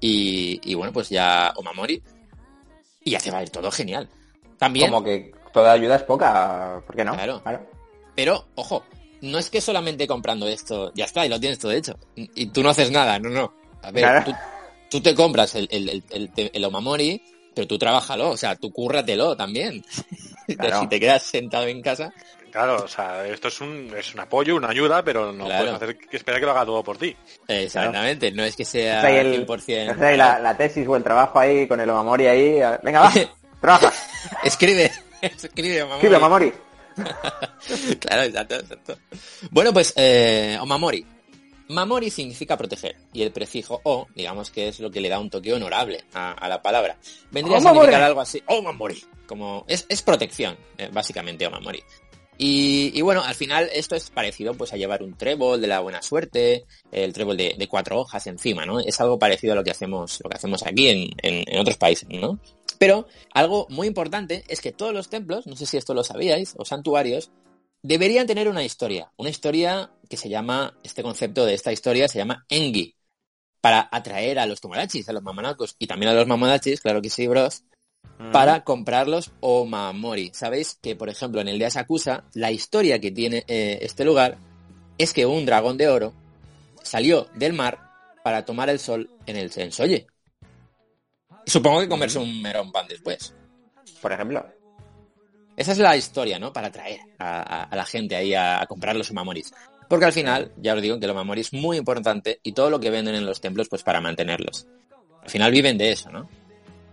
Y, 0.00 0.60
y 0.64 0.74
bueno, 0.74 0.92
pues 0.92 1.10
ya 1.10 1.52
omamori. 1.56 2.02
Y 3.04 3.10
ya 3.10 3.20
te 3.20 3.30
va 3.30 3.38
a 3.38 3.42
ir 3.42 3.50
todo 3.50 3.70
genial. 3.70 4.08
También... 4.58 4.90
Como 4.90 5.04
que 5.04 5.32
toda 5.52 5.72
ayuda 5.72 5.96
es 5.96 6.02
poca. 6.04 6.82
¿Por 6.86 6.96
qué 6.96 7.04
no? 7.04 7.12
Claro. 7.12 7.42
Pero, 8.18 8.46
ojo, 8.56 8.84
no 9.20 9.38
es 9.38 9.48
que 9.48 9.60
solamente 9.60 10.08
comprando 10.08 10.48
esto 10.48 10.90
ya 10.92 11.04
está 11.04 11.24
y 11.24 11.28
lo 11.28 11.38
tienes 11.38 11.60
todo 11.60 11.70
hecho. 11.70 11.96
Y 12.16 12.46
tú 12.46 12.64
no 12.64 12.70
haces 12.70 12.90
nada, 12.90 13.16
no, 13.20 13.28
no. 13.30 13.54
A 13.80 13.92
ver, 13.92 14.02
Claro. 14.02 14.24
tú, 14.24 14.34
tú 14.90 15.00
te 15.00 15.14
compras 15.14 15.54
el, 15.54 15.68
el, 15.70 16.02
el, 16.52 16.64
Omamori, 16.64 17.22
pero 17.54 17.68
tú 17.68 17.78
trabájalo, 17.78 18.30
o 18.30 18.36
sea, 18.36 18.56
tú 18.56 18.72
cúrratelo 18.72 19.36
también. 19.36 19.84
Claro. 20.58 20.80
Si 20.80 20.86
te 20.88 20.98
quedas 20.98 21.22
sentado 21.22 21.66
en 21.66 21.80
casa, 21.80 22.12
Claro, 22.50 22.82
o 22.82 22.88
sea, 22.88 23.24
esto 23.26 23.46
es 23.48 23.60
un, 23.60 23.92
es 23.96 24.14
un 24.14 24.20
apoyo, 24.20 24.56
una 24.56 24.70
ayuda, 24.70 25.04
pero 25.04 25.30
no 25.32 25.44
Claro. 25.44 25.64
puedes 25.66 25.74
hacer 25.76 25.98
que 25.98 26.16
esperar 26.16 26.40
que 26.40 26.46
lo 26.46 26.52
haga 26.52 26.64
todo 26.66 26.82
por 26.82 26.96
ti. 26.98 27.14
exactamente, 27.46 28.32
no 28.32 28.42
es 28.42 28.56
que 28.56 28.64
sea 28.64 29.08
el- 29.20 29.46
100%. 29.46 29.94
es 29.94 30.00
ahí 30.00 30.16
la, 30.16 30.40
la 30.40 30.56
tesis 30.56 30.88
o 30.88 30.96
el 30.96 31.04
trabajo 31.04 31.38
ahí 31.38 31.68
con 31.68 31.78
el 31.80 31.88
Omamori 31.90 32.26
ahí. 32.26 32.58
Venga, 32.82 33.00
va. 33.02 33.12
Trabaja. 33.60 33.92
Escribe, 34.42 34.90
escribe 35.22 35.82
Omamori. 35.82 35.96
Escribe 36.06 36.16
Omamori. 36.16 36.52
claro, 38.00 38.22
exacto, 38.22 38.54
exacto. 38.56 38.98
Bueno, 39.50 39.72
pues, 39.72 39.92
eh, 39.96 40.58
Omamori. 40.60 41.04
Mamori 41.68 42.08
significa 42.10 42.56
proteger 42.56 42.96
y 43.12 43.22
el 43.22 43.30
prefijo 43.30 43.80
o, 43.84 44.06
digamos 44.14 44.50
que 44.50 44.68
es 44.68 44.80
lo 44.80 44.90
que 44.90 45.02
le 45.02 45.10
da 45.10 45.18
un 45.18 45.28
toque 45.28 45.52
honorable 45.52 46.04
a, 46.14 46.32
a 46.32 46.48
la 46.48 46.62
palabra. 46.62 46.96
Vendría 47.30 47.58
a 47.58 47.60
Omamori. 47.60 47.80
significar 47.86 48.02
algo 48.02 48.20
así, 48.20 48.42
o 48.46 48.62
Mamori, 48.62 49.02
como 49.26 49.64
es, 49.68 49.84
es 49.88 50.00
protección, 50.02 50.56
eh, 50.78 50.88
básicamente 50.90 51.46
o 51.46 51.50
Mamori. 51.50 51.82
Y, 52.40 52.92
y 52.94 53.02
bueno, 53.02 53.22
al 53.24 53.34
final 53.34 53.68
esto 53.72 53.96
es 53.96 54.10
parecido 54.10 54.54
pues 54.54 54.72
a 54.72 54.76
llevar 54.76 55.02
un 55.02 55.16
trébol 55.18 55.60
de 55.60 55.66
la 55.66 55.80
buena 55.80 56.00
suerte, 56.02 56.64
el 56.92 57.12
trébol 57.12 57.36
de, 57.36 57.56
de 57.58 57.66
cuatro 57.68 57.98
hojas 57.98 58.26
encima, 58.28 58.64
¿no? 58.64 58.78
Es 58.78 59.00
algo 59.00 59.18
parecido 59.18 59.54
a 59.54 59.56
lo 59.56 59.64
que 59.64 59.72
hacemos, 59.72 60.20
lo 60.22 60.30
que 60.30 60.36
hacemos 60.36 60.64
aquí 60.64 60.88
en, 60.88 61.10
en, 61.20 61.44
en 61.46 61.60
otros 61.60 61.76
países, 61.76 62.08
¿no? 62.08 62.38
Pero 62.78 63.06
algo 63.34 63.66
muy 63.70 63.86
importante 63.86 64.44
es 64.48 64.60
que 64.60 64.72
todos 64.72 64.94
los 64.94 65.08
templos, 65.08 65.46
no 65.46 65.56
sé 65.56 65.66
si 65.66 65.76
esto 65.76 65.94
lo 65.94 66.04
sabíais, 66.04 66.54
o 66.56 66.64
santuarios, 66.64 67.30
deberían 67.82 68.26
tener 68.26 68.48
una 68.48 68.64
historia. 68.64 69.12
Una 69.16 69.30
historia 69.30 69.90
que 70.08 70.16
se 70.16 70.28
llama, 70.28 70.76
este 70.82 71.02
concepto 71.02 71.44
de 71.44 71.54
esta 71.54 71.72
historia 71.72 72.08
se 72.08 72.18
llama 72.18 72.44
Engi. 72.48 72.94
Para 73.60 73.88
atraer 73.90 74.38
a 74.38 74.46
los 74.46 74.60
tomarachis, 74.60 75.08
a 75.08 75.12
los 75.12 75.22
mamanacos 75.22 75.74
y 75.78 75.88
también 75.88 76.10
a 76.10 76.14
los 76.14 76.28
mamonachis, 76.28 76.80
claro 76.80 77.02
que 77.02 77.10
sí, 77.10 77.26
bros, 77.26 77.64
para 78.32 78.62
comprarlos 78.64 79.32
o 79.40 79.64
mamori. 79.64 80.30
Sabéis 80.32 80.78
que, 80.80 80.96
por 80.96 81.08
ejemplo, 81.08 81.40
en 81.40 81.48
el 81.48 81.58
de 81.58 81.66
Asakusa, 81.66 82.24
la 82.34 82.52
historia 82.52 83.00
que 83.00 83.10
tiene 83.10 83.44
eh, 83.48 83.78
este 83.82 84.04
lugar 84.04 84.38
es 84.96 85.12
que 85.12 85.26
un 85.26 85.46
dragón 85.46 85.76
de 85.76 85.88
oro 85.88 86.12
salió 86.82 87.26
del 87.34 87.52
mar 87.52 87.78
para 88.22 88.44
tomar 88.44 88.68
el 88.68 88.78
sol 88.78 89.10
en 89.26 89.36
el 89.36 89.50
Sensoye. 89.50 90.06
Supongo 91.48 91.80
que 91.80 91.88
comerse 91.88 92.18
un 92.18 92.40
merón 92.42 92.70
pan 92.72 92.86
después. 92.88 93.34
Por 94.00 94.12
ejemplo. 94.12 94.46
Esa 95.56 95.72
es 95.72 95.78
la 95.78 95.96
historia, 95.96 96.38
¿no? 96.38 96.52
Para 96.52 96.68
atraer 96.68 97.00
a, 97.18 97.38
a- 97.40 97.64
a 97.64 97.76
la 97.76 97.84
gente 97.84 98.14
ahí 98.14 98.34
a, 98.34 98.60
a 98.62 98.66
comprar 98.66 98.94
los 98.94 99.12
mamoris. 99.12 99.52
Porque 99.88 100.04
al 100.04 100.12
final, 100.12 100.52
ya 100.58 100.74
os 100.74 100.82
digo 100.82 101.00
que 101.00 101.06
los 101.06 101.16
mamori 101.16 101.40
es 101.40 101.52
muy 101.52 101.78
importante 101.78 102.38
y 102.42 102.52
todo 102.52 102.68
lo 102.70 102.78
que 102.78 102.90
venden 102.90 103.14
en 103.14 103.24
los 103.26 103.40
templos, 103.40 103.68
pues 103.68 103.82
para 103.82 104.00
mantenerlos. 104.00 104.66
Al 105.22 105.30
final 105.30 105.50
viven 105.50 105.78
de 105.78 105.90
eso, 105.92 106.10
¿no? 106.10 106.28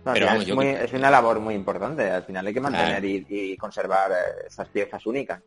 Pero 0.02 0.26
vamos, 0.26 0.42
es, 0.42 0.48
yo 0.48 0.54
muy- 0.56 0.64
que- 0.66 0.84
es 0.84 0.92
una 0.94 1.10
labor 1.10 1.38
muy 1.40 1.54
importante. 1.54 2.10
Al 2.10 2.22
final 2.24 2.46
hay 2.46 2.54
que 2.54 2.60
mantener 2.60 3.02
Claro. 3.02 3.06
y, 3.06 3.26
y 3.28 3.56
conservar 3.56 4.10
eh, 4.12 4.46
esas 4.48 4.68
piezas 4.68 5.04
únicas. 5.04 5.42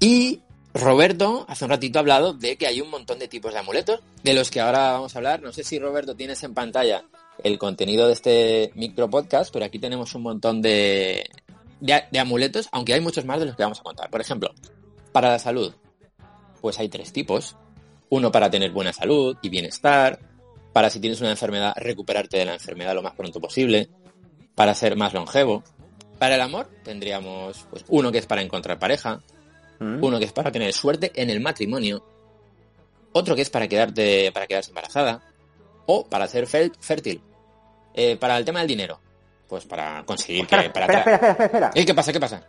Y 0.00 0.42
Roberto 0.74 1.44
hace 1.48 1.64
un 1.64 1.70
ratito 1.70 1.98
ha 1.98 2.00
hablado 2.00 2.32
de 2.34 2.56
que 2.56 2.66
hay 2.66 2.80
un 2.80 2.90
montón 2.90 3.18
de 3.18 3.28
tipos 3.28 3.52
de 3.52 3.58
amuletos, 3.60 4.00
de 4.22 4.34
los 4.34 4.50
que 4.50 4.60
ahora 4.60 4.92
vamos 4.92 5.14
a 5.14 5.18
hablar. 5.18 5.40
No 5.42 5.52
sé 5.52 5.62
si 5.64 5.78
Roberto 5.78 6.14
tienes 6.16 6.42
en 6.42 6.54
pantalla 6.54 7.04
el 7.44 7.58
contenido 7.58 8.06
de 8.06 8.12
este 8.12 8.72
micro 8.74 9.08
podcast, 9.08 9.52
pero 9.52 9.64
aquí 9.64 9.78
tenemos 9.78 10.14
un 10.14 10.22
montón 10.22 10.62
de, 10.62 11.28
de, 11.80 12.02
de 12.10 12.18
amuletos, 12.18 12.68
aunque 12.72 12.94
hay 12.94 13.00
muchos 13.00 13.24
más 13.24 13.40
de 13.40 13.46
los 13.46 13.56
que 13.56 13.62
vamos 13.62 13.80
a 13.80 13.82
contar. 13.82 14.10
Por 14.10 14.20
ejemplo, 14.20 14.52
para 15.12 15.30
la 15.30 15.38
salud, 15.38 15.72
pues 16.60 16.78
hay 16.78 16.88
tres 16.88 17.12
tipos. 17.12 17.56
Uno 18.10 18.32
para 18.32 18.50
tener 18.50 18.70
buena 18.70 18.92
salud 18.92 19.36
y 19.42 19.48
bienestar, 19.48 20.18
para 20.72 20.90
si 20.90 21.00
tienes 21.00 21.20
una 21.20 21.30
enfermedad, 21.30 21.74
recuperarte 21.76 22.38
de 22.38 22.44
la 22.44 22.54
enfermedad 22.54 22.94
lo 22.94 23.02
más 23.02 23.14
pronto 23.14 23.40
posible, 23.40 23.88
para 24.54 24.74
ser 24.74 24.96
más 24.96 25.12
longevo. 25.12 25.62
Para 26.18 26.34
el 26.34 26.40
amor 26.40 26.68
tendríamos 26.82 27.66
pues, 27.70 27.84
uno 27.88 28.10
que 28.10 28.18
es 28.18 28.26
para 28.26 28.42
encontrar 28.42 28.78
pareja, 28.78 29.20
¿Mm? 29.78 30.02
uno 30.02 30.18
que 30.18 30.24
es 30.24 30.32
para 30.32 30.50
tener 30.50 30.72
suerte 30.72 31.12
en 31.14 31.30
el 31.30 31.40
matrimonio, 31.40 32.04
otro 33.12 33.36
que 33.36 33.42
es 33.42 33.50
para 33.50 33.68
quedarte, 33.68 34.32
para 34.32 34.46
quedarse 34.46 34.70
embarazada, 34.70 35.22
o 35.86 36.06
para 36.06 36.26
ser 36.28 36.46
fértil. 36.46 37.22
Eh, 37.94 38.16
para 38.16 38.36
el 38.36 38.44
tema 38.44 38.60
del 38.60 38.68
dinero, 38.68 39.00
pues 39.48 39.64
para 39.64 40.02
conseguir 40.04 40.42
Espera, 40.42 40.62
que, 40.62 40.70
para 40.70 40.84
espera, 40.86 40.98
espera, 41.00 41.16
espera, 41.16 41.30
espera, 41.32 41.46
espera. 41.46 41.70
Eh, 41.74 41.86
¿Qué 41.86 41.94
pasa? 41.94 42.12
¿Qué 42.12 42.20
pasa? 42.20 42.42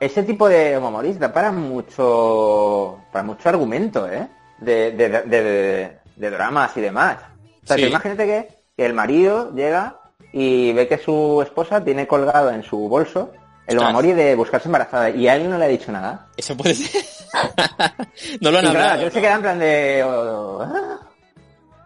Ese 0.00 0.22
tipo 0.24 0.48
de 0.48 0.76
humorista 0.76 1.32
para 1.32 1.50
mucho 1.52 2.98
para 3.12 3.22
mucho 3.22 3.48
argumento, 3.48 4.06
¿eh? 4.10 4.28
De, 4.58 4.90
de, 4.92 5.08
de, 5.08 5.22
de- 5.42 5.98
de 6.16 6.30
dramas 6.30 6.76
y 6.76 6.80
demás. 6.80 7.16
O 7.62 7.66
sea, 7.66 7.76
Sí. 7.76 7.82
que 7.84 7.88
imagínate 7.88 8.24
que, 8.26 8.48
que 8.76 8.86
el 8.86 8.92
marido 8.94 9.52
llega 9.54 9.96
y 10.32 10.72
ve 10.72 10.86
que 10.86 10.98
su 10.98 11.40
esposa 11.42 11.82
tiene 11.82 12.06
colgado 12.06 12.50
en 12.50 12.62
su 12.62 12.76
bolso 12.88 13.32
el 13.66 13.76
Ostras. 13.78 13.92
mamori 13.94 14.12
de 14.12 14.34
buscarse 14.34 14.68
embarazada 14.68 15.10
y 15.10 15.26
a 15.26 15.36
él 15.36 15.48
no 15.50 15.56
le 15.58 15.64
ha 15.64 15.68
dicho 15.68 15.90
nada. 15.90 16.28
Eso 16.36 16.56
puede 16.56 16.74
ser. 16.74 17.02
no 18.40 18.50
lo 18.50 18.58
han 18.58 18.66
Y 18.66 18.68
claro, 18.70 18.78
hablado. 18.84 19.02
él 19.06 19.12
se 19.12 19.20
queda 19.20 19.34
en 19.34 19.40
plan 19.42 19.58
de... 19.58 20.04
oh, 20.04 20.60
ah, 20.62 20.98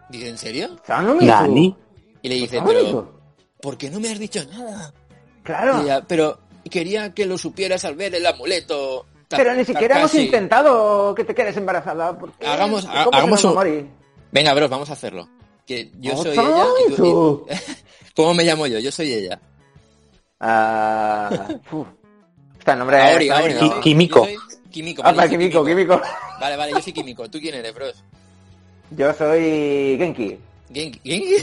Dice, 0.09 0.29
¿en 0.29 0.37
serio? 0.37 0.69
Nani. 1.21 1.75
Y 2.21 2.29
le 2.29 2.35
dice, 2.35 2.57
Sanumi, 2.57 2.73
pero 2.85 3.13
¿por 3.61 3.77
qué 3.77 3.89
no 3.89 3.99
me 3.99 4.09
has 4.11 4.19
dicho 4.19 4.41
nada? 4.51 4.93
Claro. 5.43 5.79
Y 5.79 5.83
ella, 5.85 6.01
pero 6.07 6.39
quería 6.69 7.13
que 7.13 7.25
lo 7.25 7.37
supieras 7.37 7.85
al 7.85 7.95
ver 7.95 8.13
el 8.15 8.25
amuleto. 8.25 9.05
Ta- 9.27 9.37
Pero 9.37 9.53
ni 9.53 9.63
siquiera 9.63 9.97
hemos 9.99 10.11
Kakashi". 10.11 10.25
intentado 10.25 11.13
que 11.15 11.23
te 11.23 11.33
quedes 11.35 11.55
embarazada. 11.57 12.17
porque- 12.17 12.45
Hagamos- 12.45 12.85
¿cómo 12.85 13.11
se 13.11 13.17
hagamos 13.17 13.43
un-? 13.43 13.89
Venga, 14.31 14.53
bros, 14.53 14.69
vamos 14.69 14.89
a 14.89 14.93
hacerlo. 14.93 15.27
Que 15.65 15.91
yo 15.99 16.17
soy 16.17 16.31
¡Otra 16.37 16.43
ella. 16.43 16.65
y 16.89 16.93
tú- 16.95 17.45
y- 17.49 17.53
¿Cómo 18.15 18.33
me 18.33 18.43
llamo 18.43 18.65
yo? 18.67 18.79
Yo 18.79 18.91
soy 18.91 19.13
ella. 19.13 19.39
Ah. 20.39 21.29
Está 22.59 22.73
el 22.73 22.79
nombre 22.79 22.97
Aori, 23.01 23.29
está 23.29 23.39
Aori. 23.39 23.53
¿no? 23.53 23.79
Químico. 23.81 24.27
Químico. 24.69 25.01
Ah, 25.03 25.11
vale, 25.13 25.29
soy 25.29 25.37
químico, 25.37 25.65
químico. 25.65 26.01
Vale, 26.39 26.55
vale, 26.57 26.71
yo 26.73 26.81
soy 26.81 26.93
químico. 26.93 27.29
¿Tú 27.29 27.39
quién 27.39 27.55
eres, 27.55 27.73
bros? 27.73 28.03
Yo 28.91 29.13
soy 29.13 29.95
Genki. 29.97 30.37
Genki. 30.73 30.99
Genki. 31.03 31.35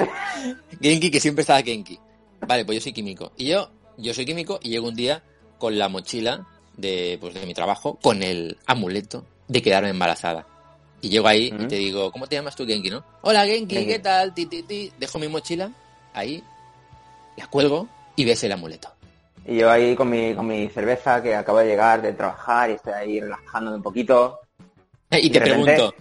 Genki, 0.80 1.10
que 1.10 1.20
siempre 1.20 1.42
estaba 1.42 1.62
Genki. 1.62 1.98
Vale, 2.46 2.64
pues 2.64 2.78
yo 2.78 2.82
soy 2.82 2.92
químico. 2.92 3.32
Y 3.36 3.46
yo, 3.46 3.70
yo 3.96 4.12
soy 4.14 4.24
químico 4.24 4.58
y 4.62 4.70
llego 4.70 4.88
un 4.88 4.94
día 4.96 5.22
con 5.58 5.78
la 5.78 5.88
mochila 5.88 6.46
de, 6.76 7.16
pues, 7.20 7.34
de 7.34 7.46
mi 7.46 7.54
trabajo, 7.54 7.98
con 8.02 8.22
el 8.22 8.58
amuleto 8.66 9.24
de 9.48 9.62
quedarme 9.62 9.90
embarazada. 9.90 10.46
Y 11.00 11.08
llego 11.10 11.28
ahí 11.28 11.52
y 11.58 11.66
te 11.66 11.76
digo, 11.76 12.10
¿cómo 12.10 12.26
te 12.26 12.36
llamas 12.36 12.56
tú, 12.56 12.66
Genki, 12.66 12.90
no? 12.90 13.04
Hola, 13.22 13.44
Genki, 13.46 13.74
Genki. 13.74 13.92
¿qué 13.92 13.98
tal? 13.98 14.32
Ti, 14.34 14.46
ti, 14.46 14.62
ti. 14.62 14.92
Dejo 14.98 15.18
mi 15.18 15.28
mochila 15.28 15.70
ahí, 16.14 16.42
la 17.36 17.46
cuelgo 17.48 17.88
y 18.16 18.24
ves 18.24 18.42
el 18.44 18.52
amuleto. 18.52 18.88
Y 19.46 19.58
yo 19.58 19.70
ahí 19.70 19.94
con 19.94 20.08
mi, 20.08 20.34
con 20.34 20.46
mi 20.46 20.68
cerveza 20.70 21.22
que 21.22 21.34
acabo 21.34 21.58
de 21.58 21.66
llegar 21.66 22.00
de 22.00 22.14
trabajar 22.14 22.70
y 22.70 22.74
estoy 22.74 22.92
ahí 22.94 23.20
relajándome 23.20 23.76
un 23.76 23.82
poquito. 23.82 24.38
Y 25.10 25.26
Y 25.26 25.30
te 25.30 25.38
repente- 25.40 25.64
pregunto, 25.64 25.94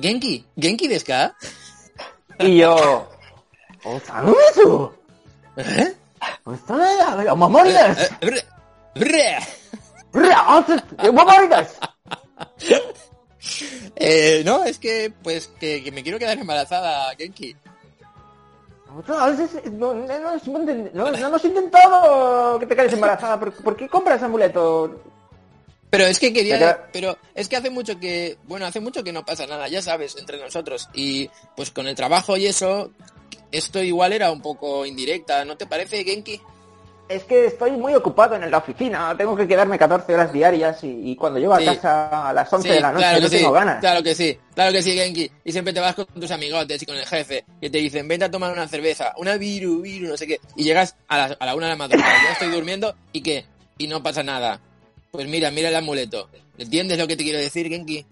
Genki, 0.00 0.44
¿Genki 0.58 0.88
desu 0.88 1.06
ka? 1.06 1.36
Y 2.38 2.58
yo... 2.58 3.08
¡Oh, 3.84 4.00
Sanumitsu! 4.00 4.92
¿Eh? 5.56 5.94
¡Esto 6.52 6.76
de 6.76 7.30
Omamori 7.30 7.70
desu! 7.72 8.02
Eh, 8.20 8.26
brr, 8.26 8.42
brr. 8.94 9.42
¡Rea, 10.12 10.42
once- 10.56 11.08
Omamori 11.08 11.48
desu! 11.48 11.80
Eh, 13.96 14.42
no, 14.44 14.64
es 14.64 14.78
que, 14.78 15.12
pues, 15.22 15.46
que, 15.58 15.82
que 15.82 15.92
me 15.92 16.02
quiero 16.02 16.18
quedar 16.18 16.38
embarazada, 16.38 17.14
Genki. 17.16 17.56
No, 18.86 19.02
no, 19.06 19.94
no, 19.94 19.94
no, 19.96 20.90
no, 20.94 21.10
no 21.12 21.26
hemos 21.26 21.44
intentado 21.44 22.58
que 22.58 22.66
te 22.66 22.74
quedes 22.76 22.92
embarazada. 22.94 23.38
¿Por, 23.38 23.52
por 23.52 23.76
qué 23.76 23.88
compras 23.88 24.22
amuleto? 24.22 25.02
Pero 25.96 26.08
es 26.10 26.18
que 26.18 26.32
quería, 26.32 26.58
queda- 26.58 26.88
pero 26.92 27.18
es 27.34 27.48
que 27.48 27.56
hace 27.56 27.70
mucho 27.70 27.98
que, 27.98 28.36
bueno, 28.44 28.66
hace 28.66 28.80
mucho 28.80 29.02
que 29.02 29.12
no 29.12 29.24
pasa 29.24 29.46
nada, 29.46 29.66
ya 29.68 29.80
sabes, 29.80 30.16
entre 30.18 30.38
nosotros. 30.38 30.88
Y 30.94 31.30
pues 31.56 31.70
con 31.70 31.86
el 31.88 31.94
trabajo 31.94 32.36
y 32.36 32.46
eso, 32.46 32.92
esto 33.52 33.82
igual 33.82 34.12
era 34.12 34.30
un 34.30 34.42
poco 34.42 34.84
indirecta, 34.84 35.44
¿no 35.44 35.56
te 35.56 35.66
parece, 35.66 36.04
Genki? 36.04 36.40
Es 37.08 37.22
que 37.22 37.46
estoy 37.46 37.70
muy 37.70 37.94
ocupado 37.94 38.34
en 38.34 38.50
la 38.50 38.58
oficina. 38.58 39.14
Tengo 39.16 39.36
que 39.36 39.46
quedarme 39.46 39.78
14 39.78 40.12
horas 40.12 40.32
diarias 40.32 40.82
y, 40.82 41.12
y 41.12 41.14
cuando 41.14 41.38
llego 41.38 41.54
a 41.54 41.60
Sí. 41.60 41.64
casa 41.66 42.28
a 42.28 42.32
las 42.32 42.52
11 42.52 42.68
Sí, 42.68 42.74
de 42.74 42.80
la 42.80 42.90
noche 42.90 43.02
claro 43.04 43.20
no 43.20 43.30
que 43.30 43.36
tengo 43.36 43.48
sí, 43.50 43.54
ganas. 43.54 43.80
claro 43.80 44.02
que 44.02 44.14
sí, 44.16 44.38
claro 44.56 44.72
que 44.72 44.82
sí, 44.82 44.90
Genki. 44.90 45.30
Y 45.44 45.52
siempre 45.52 45.72
te 45.72 45.78
vas 45.78 45.94
con 45.94 46.04
tus 46.06 46.30
amigotes 46.32 46.82
y 46.82 46.84
con 46.86 46.96
el 46.96 47.06
jefe, 47.06 47.44
que 47.60 47.70
te 47.70 47.78
dicen, 47.78 48.08
vente 48.08 48.24
a 48.24 48.30
tomar 48.30 48.52
una 48.52 48.66
cerveza, 48.66 49.12
una 49.18 49.36
viru, 49.36 49.82
viru, 49.82 50.08
no 50.08 50.16
sé 50.16 50.26
qué. 50.26 50.40
Y 50.56 50.64
llegas 50.64 50.96
a 51.06 51.16
la, 51.16 51.36
a 51.38 51.46
la 51.46 51.54
una 51.54 51.66
de 51.66 51.72
la 51.74 51.76
madrugada, 51.76 52.12
ya 52.24 52.32
estoy 52.32 52.48
durmiendo, 52.50 52.96
¿y 53.12 53.20
qué? 53.22 53.46
Y 53.78 53.86
no 53.86 54.02
pasa 54.02 54.24
nada. 54.24 54.60
Pues 55.10 55.28
mira, 55.28 55.50
mira 55.50 55.68
el 55.68 55.76
amuleto. 55.76 56.28
¿Entiendes 56.58 56.98
lo 56.98 57.06
que 57.06 57.16
te 57.16 57.24
quiero 57.24 57.38
decir, 57.38 57.68
Genki? 57.68 58.04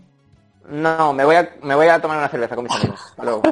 No, 0.69 1.13
me 1.13 1.25
voy, 1.25 1.37
a, 1.37 1.57
me 1.63 1.75
voy 1.75 1.89
a 1.89 2.01
tomar 2.01 2.19
una 2.19 2.29
cerveza 2.29 2.55
con 2.55 2.65
mis 2.65 2.75
amigos. 2.75 3.01
Luego. 3.23 3.43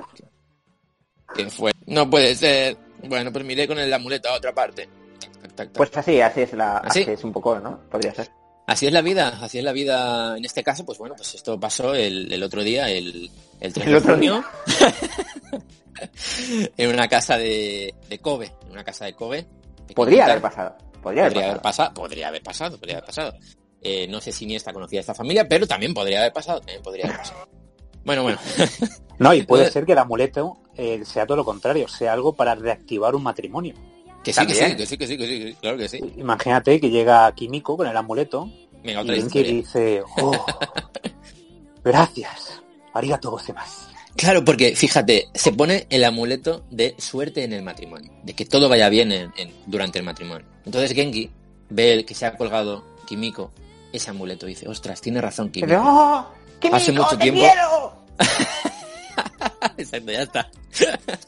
¿Quién 1.35 1.51
fue? 1.51 1.73
No 1.87 2.09
puede 2.09 2.35
ser. 2.35 2.77
Bueno, 3.05 3.33
pues 3.33 3.45
miré 3.45 3.67
con 3.67 3.79
el 3.79 3.93
amuleto 3.93 4.29
a 4.29 4.35
otra 4.35 4.55
parte. 4.55 4.89
Tac, 5.19 5.33
tac, 5.33 5.41
tac, 5.41 5.55
tac. 5.55 5.73
Pues 5.73 5.97
así, 5.97 6.21
así 6.21 6.43
es 6.43 6.53
la, 6.55 6.79
¿Así? 6.79 7.03
así 7.03 7.13
es 7.13 7.25
un 7.25 7.33
poco, 7.33 7.59
¿no? 7.59 7.81
Podría 7.91 8.15
ser. 8.15 8.31
Así 8.67 8.87
es 8.87 8.93
la 8.93 9.03
vida, 9.03 9.39
así 9.43 9.59
es 9.59 9.65
la 9.65 9.73
vida. 9.73 10.37
En 10.37 10.45
este 10.45 10.63
caso, 10.63 10.85
pues 10.85 10.99
bueno, 10.99 11.15
pues 11.17 11.35
esto 11.35 11.59
pasó 11.59 11.95
el, 11.95 12.33
el 12.33 12.43
otro 12.43 12.63
día, 12.63 12.89
el, 12.89 13.31
el 13.61 13.73
3 13.73 13.87
El 13.87 13.93
de 13.93 13.99
otro 13.99 14.15
junio, 14.15 14.45
en 16.77 16.91
una 16.91 17.09
casa 17.09 17.37
de, 17.37 17.95
de 18.09 18.19
Kobe, 18.19 18.53
en 18.65 18.73
una 18.73 18.85
casa 18.85 19.05
de 19.05 19.15
Kobe. 19.15 19.47
Podría 19.95 20.27
haber 20.27 20.41
pasado. 20.41 20.77
Podría 21.03 21.23
haber 21.23 21.33
Podría 21.35 21.51
haber 21.51 21.63
pasado. 21.63 21.95
podría 21.95 22.29
haber 22.29 22.43
pasado, 22.43 22.77
podría 22.79 22.97
haber 22.99 23.07
pasado. 23.07 23.35
Eh, 23.83 24.07
no 24.09 24.21
sé 24.21 24.31
si 24.33 24.47
ni 24.47 24.55
esta 24.55 24.73
conocía 24.73 25.01
esta 25.01 25.15
familia, 25.15 25.49
pero 25.49 25.67
también 25.67 25.93
podría 25.93 26.21
haber 26.21 26.33
pasado, 26.33 26.61
también 26.61 26.83
podría 26.83 27.07
haber 27.07 27.17
pasado. 27.19 27.49
Bueno, 28.05 28.23
bueno, 28.23 28.39
No, 29.19 29.35
y 29.35 29.43
puede 29.43 29.71
ser 29.73 29.85
que 29.85 29.93
el 29.93 29.99
amuleto 29.99 30.59
eh, 30.77 31.03
sea 31.05 31.27
todo 31.27 31.37
lo 31.37 31.45
contrario, 31.45 31.89
sea 31.89 32.13
algo 32.13 32.33
para 32.35 32.55
reactivar 32.55 33.15
un 33.15 33.23
matrimonio. 33.25 33.75
que 34.25 34.33
sí, 34.33 34.47
que 34.47 34.55
sí, 34.55 34.77
que 34.77 34.87
sí, 34.87 34.97
que 34.99 35.07
sí, 35.07 35.19
que 35.19 35.27
sí, 35.27 35.57
claro 35.61 35.77
que 35.77 35.89
sí. 35.89 35.99
Imagínate 36.17 36.81
que 36.81 36.91
llega 36.91 37.33
Kimiko 37.35 37.77
con 37.77 37.87
el 37.89 37.97
amuleto 37.97 38.49
Venga, 38.85 39.01
y 39.01 39.03
otra 39.03 39.17
historia. 39.17 39.53
dice, 39.53 40.03
oh, 40.19 40.33
gracias, 41.85 42.63
Arigato 42.95 43.31
gozaimasu. 43.31 43.89
Claro, 44.17 44.45
porque 44.45 44.77
fíjate, 44.77 45.29
se 45.35 45.53
pone 45.53 45.87
el 45.89 46.05
amuleto 46.05 46.65
de 46.71 46.95
suerte 46.99 47.45
en 47.45 47.53
el 47.55 47.63
matrimonio, 47.63 48.13
de 48.23 48.35
que 48.35 48.45
todo 48.45 48.69
vaya 48.69 48.89
bien 48.91 49.11
en- 49.11 49.33
en- 49.37 49.53
durante 49.67 49.99
el 49.99 50.05
matrimonio. 50.05 50.47
Entonces 50.65 50.93
Genki 50.93 51.31
ve 51.71 52.05
que 52.07 52.15
se 52.15 52.27
ha 52.27 52.37
colgado 52.37 52.85
Kimiko 53.07 53.53
ese 53.93 54.11
amuleto 54.11 54.47
y 54.47 54.51
dice, 54.51 54.69
ostras, 54.69 55.01
tiene 55.01 55.21
razón 55.21 55.51
Kimiko. 55.51 55.81
¡Oh! 55.85 56.27
¡Qué 56.61 56.69
Hace 56.69 56.93
mucho 56.93 57.09
te 57.17 57.17
tiempo- 57.25 57.41
quiero! 57.41 57.97
Exacto, 59.77 60.13
ya 60.13 60.23
está. 60.23 60.51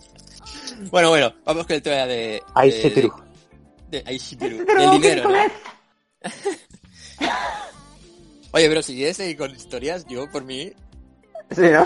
bueno, 0.91 1.09
bueno, 1.11 1.33
vamos 1.45 1.67
con 1.67 1.77
el 1.77 1.83
tema 1.83 2.07
de... 2.07 2.43
Ahí 2.55 2.71
de- 2.71 2.77
de- 2.91 2.91
Pero, 4.39 4.59
del 4.59 4.65
¿qué 4.65 4.91
dinero, 4.91 5.29
¿no? 5.31 5.39
Oye, 8.53 8.69
pero 8.69 8.83
si 8.83 8.95
quieres 8.95 9.17
seguir 9.17 9.37
con 9.37 9.51
historias, 9.55 10.07
yo 10.07 10.31
por 10.31 10.45
mí... 10.45 10.73
Sí, 11.51 11.63
¿no? 11.63 11.85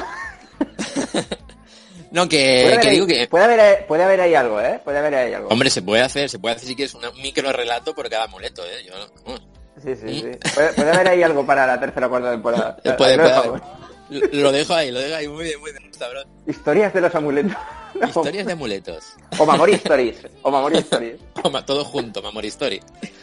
No, 2.10 2.26
Puede 2.26 2.28
que, 2.28 2.66
haber, 2.66 2.80
que 2.80 2.88
ahí, 2.88 2.94
digo 2.94 3.06
que... 3.06 3.28
puede, 3.28 3.44
haber, 3.44 3.86
puede 3.86 4.02
haber 4.02 4.20
ahí 4.20 4.34
algo, 4.34 4.60
¿eh? 4.60 4.80
Puede 4.82 4.98
haber 4.98 5.14
ahí 5.14 5.34
algo. 5.34 5.48
Hombre, 5.48 5.68
se 5.68 5.82
puede 5.82 6.02
hacer, 6.02 6.30
se 6.30 6.38
puede 6.38 6.54
hacer 6.54 6.68
si 6.68 6.74
quieres 6.74 6.94
un 6.94 7.02
micro 7.20 7.52
relato 7.52 7.94
por 7.94 8.08
cada 8.08 8.24
amuleto, 8.24 8.64
¿eh? 8.64 8.86
Yo. 8.86 9.36
Sí, 9.82 9.94
sí, 9.94 10.20
sí. 10.20 10.30
Puede, 10.54 10.72
puede 10.72 10.90
haber 10.90 11.08
ahí 11.08 11.22
algo 11.22 11.46
para 11.46 11.66
la 11.66 11.78
tercera 11.78 12.06
o 12.06 12.10
cuarta 12.10 12.30
temporada. 12.30 12.76
Puede, 12.96 13.12
Hazme 13.12 13.16
puede 13.16 13.32
haber. 13.32 14.34
Lo 14.34 14.52
dejo 14.52 14.74
ahí, 14.74 14.90
lo 14.90 15.00
dejo 15.00 15.16
ahí 15.16 15.28
muy 15.28 15.44
bien, 15.44 15.60
muy 15.60 15.70
bien, 15.70 15.90
cabrón. 15.98 16.26
Historias 16.46 16.94
de 16.94 17.00
los 17.02 17.14
amuletos. 17.14 17.56
Historias 18.08 18.46
de 18.46 18.52
amuletos. 18.52 19.04
O 19.38 19.44
Mamori 19.44 19.74
Stories. 19.74 20.16
O 20.42 20.50
Mamori 20.50 20.78
Stories. 20.78 21.16
Toma, 21.42 21.64
Todo 21.64 21.84
junto, 21.84 22.22
Mamor 22.22 22.44
Story. 22.46 22.80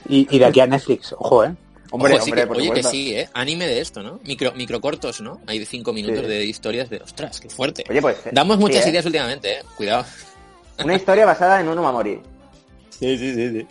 Y, 0.08 0.27
y 0.30 0.39
de 0.39 0.46
aquí 0.46 0.60
a 0.60 0.68
Netflix, 0.68 1.13
ojo, 1.13 1.44
¿eh? 1.44 1.56
Hombre, 1.92 2.13
Ojo, 2.15 2.24
sí 2.25 2.32
hombre, 2.32 2.42
que- 2.42 2.48
por 2.48 2.58
oye, 2.58 2.72
que 2.74 2.84
sí, 2.84 3.15
¿eh? 3.15 3.30
Anime 3.34 3.68
de 3.68 3.80
esto, 3.82 4.01
¿no? 4.04 4.20
Micro, 4.24 4.51
microcortos, 4.54 5.22
¿no? 5.22 5.39
Hay 5.48 5.60
de 5.60 5.65
cinco 5.65 5.94
minutos 5.94 6.22
Sí. 6.22 6.27
de 6.27 6.46
historias 6.46 6.89
de... 6.89 6.98
Ostras, 6.98 7.39
qué 7.39 7.50
fuerte. 7.50 7.84
Oye, 7.89 8.01
pues. 8.01 8.18
Damos 8.32 8.58
sí, 8.58 8.62
muchas 8.62 8.86
¿eh? 8.86 8.89
ideas 8.89 9.06
últimamente, 9.06 9.60
¿eh? 9.60 9.63
Cuidado. 9.77 10.06
Una 10.84 10.96
historia 10.96 11.25
basada 11.25 11.62
en 11.62 11.68
un 11.70 11.80
Mamori. 11.82 12.22
Sí, 12.89 13.18
sí, 13.18 13.34
sí, 13.36 13.50
sí. 13.50 13.68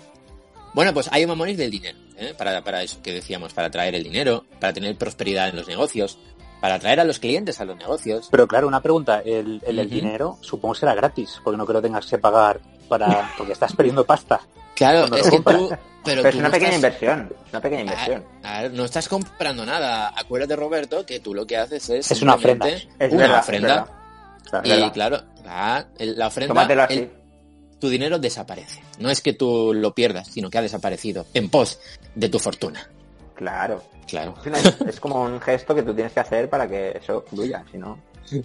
Bueno, 0.74 0.92
pues 0.92 1.08
hay 1.10 1.24
mamoris 1.26 1.56
del 1.56 1.70
dinero, 1.70 1.96
¿eh? 2.18 2.34
Para, 2.36 2.62
para 2.62 2.82
eso 2.82 3.00
que 3.02 3.12
decíamos, 3.12 3.54
para 3.54 3.70
traer 3.70 3.94
el 3.94 4.02
dinero, 4.04 4.44
para 4.60 4.72
tener 4.72 4.96
prosperidad 4.96 5.48
en 5.48 5.56
los 5.56 5.66
negocios, 5.66 6.18
para 6.60 6.74
atraer 6.74 7.00
a 7.00 7.04
los 7.04 7.18
clientes 7.20 7.58
a 7.60 7.64
los 7.64 7.76
negocios. 7.78 8.28
Pero 8.30 8.46
claro, 8.46 8.66
una 8.68 8.82
pregunta, 8.82 9.20
el, 9.24 9.62
el, 9.66 9.88
dinero 9.88 10.36
supongo 10.42 10.74
será 10.74 10.94
gratis, 10.94 11.40
porque 11.42 11.56
no 11.56 11.64
creo 11.64 11.80
que 11.80 11.88
tengas 11.88 12.06
que 12.06 12.18
pagar 12.18 12.60
para... 12.88 13.32
porque 13.38 13.52
estás 13.52 13.72
perdiendo 13.74 14.04
pasta. 14.04 14.40
Claro, 14.74 15.14
es 15.16 15.30
que 15.30 15.40
tú... 15.40 15.70
Pero, 16.04 16.28
es 16.28 16.34
una 16.34 16.44
no 16.48 16.50
pequeña 16.50 16.70
estás- 16.72 16.74
inversión. 16.76 17.34
Una 17.50 17.60
pequeña 17.62 17.80
inversión. 17.80 18.24
Ah, 18.42 18.58
ah, 18.64 18.68
no 18.70 18.84
estás 18.84 19.08
comprando 19.08 19.64
nada. 19.64 20.12
Acuérdate, 20.14 20.54
Roberto, 20.54 21.06
que 21.06 21.20
tú 21.20 21.32
lo 21.32 21.46
que 21.46 21.56
haces 21.56 21.88
es... 21.88 22.10
Es 22.10 22.20
una 22.20 22.34
ofrenda. 22.34 22.68
Es 22.68 22.86
una 22.98 23.22
verdad, 23.22 23.38
es 23.38 23.42
ofrenda. 23.44 23.68
verdad. 23.68 23.88
Claro. 24.50 24.66
Y 24.66 24.70
verdad. 24.70 24.92
claro, 24.92 25.22
ah, 25.46 25.84
el- 25.98 26.18
la 26.18 26.26
ofrenda... 26.26 26.86
El- 26.90 27.10
tu 27.80 27.88
dinero 27.88 28.18
desaparece. 28.18 28.82
No 28.98 29.08
es 29.10 29.20
que 29.22 29.32
tú 29.32 29.72
lo 29.74 29.94
pierdas, 29.94 30.28
sino 30.28 30.50
que 30.50 30.58
ha 30.58 30.62
desaparecido 30.62 31.26
en 31.34 31.48
pos 31.50 31.78
de 32.14 32.28
tu 32.28 32.38
fortuna. 32.38 32.86
Claro. 33.34 33.82
Claro. 34.06 34.34
Es, 34.40 34.46
una- 34.46 34.88
es 34.90 35.00
como 35.00 35.22
un 35.22 35.40
gesto 35.40 35.74
que 35.74 35.82
tú 35.82 35.94
tienes 35.94 36.12
que 36.12 36.20
hacer 36.20 36.50
para 36.50 36.68
que 36.68 36.98
eso 37.02 37.24
fluya, 37.28 37.64
si 37.72 37.78
no. 37.78 37.98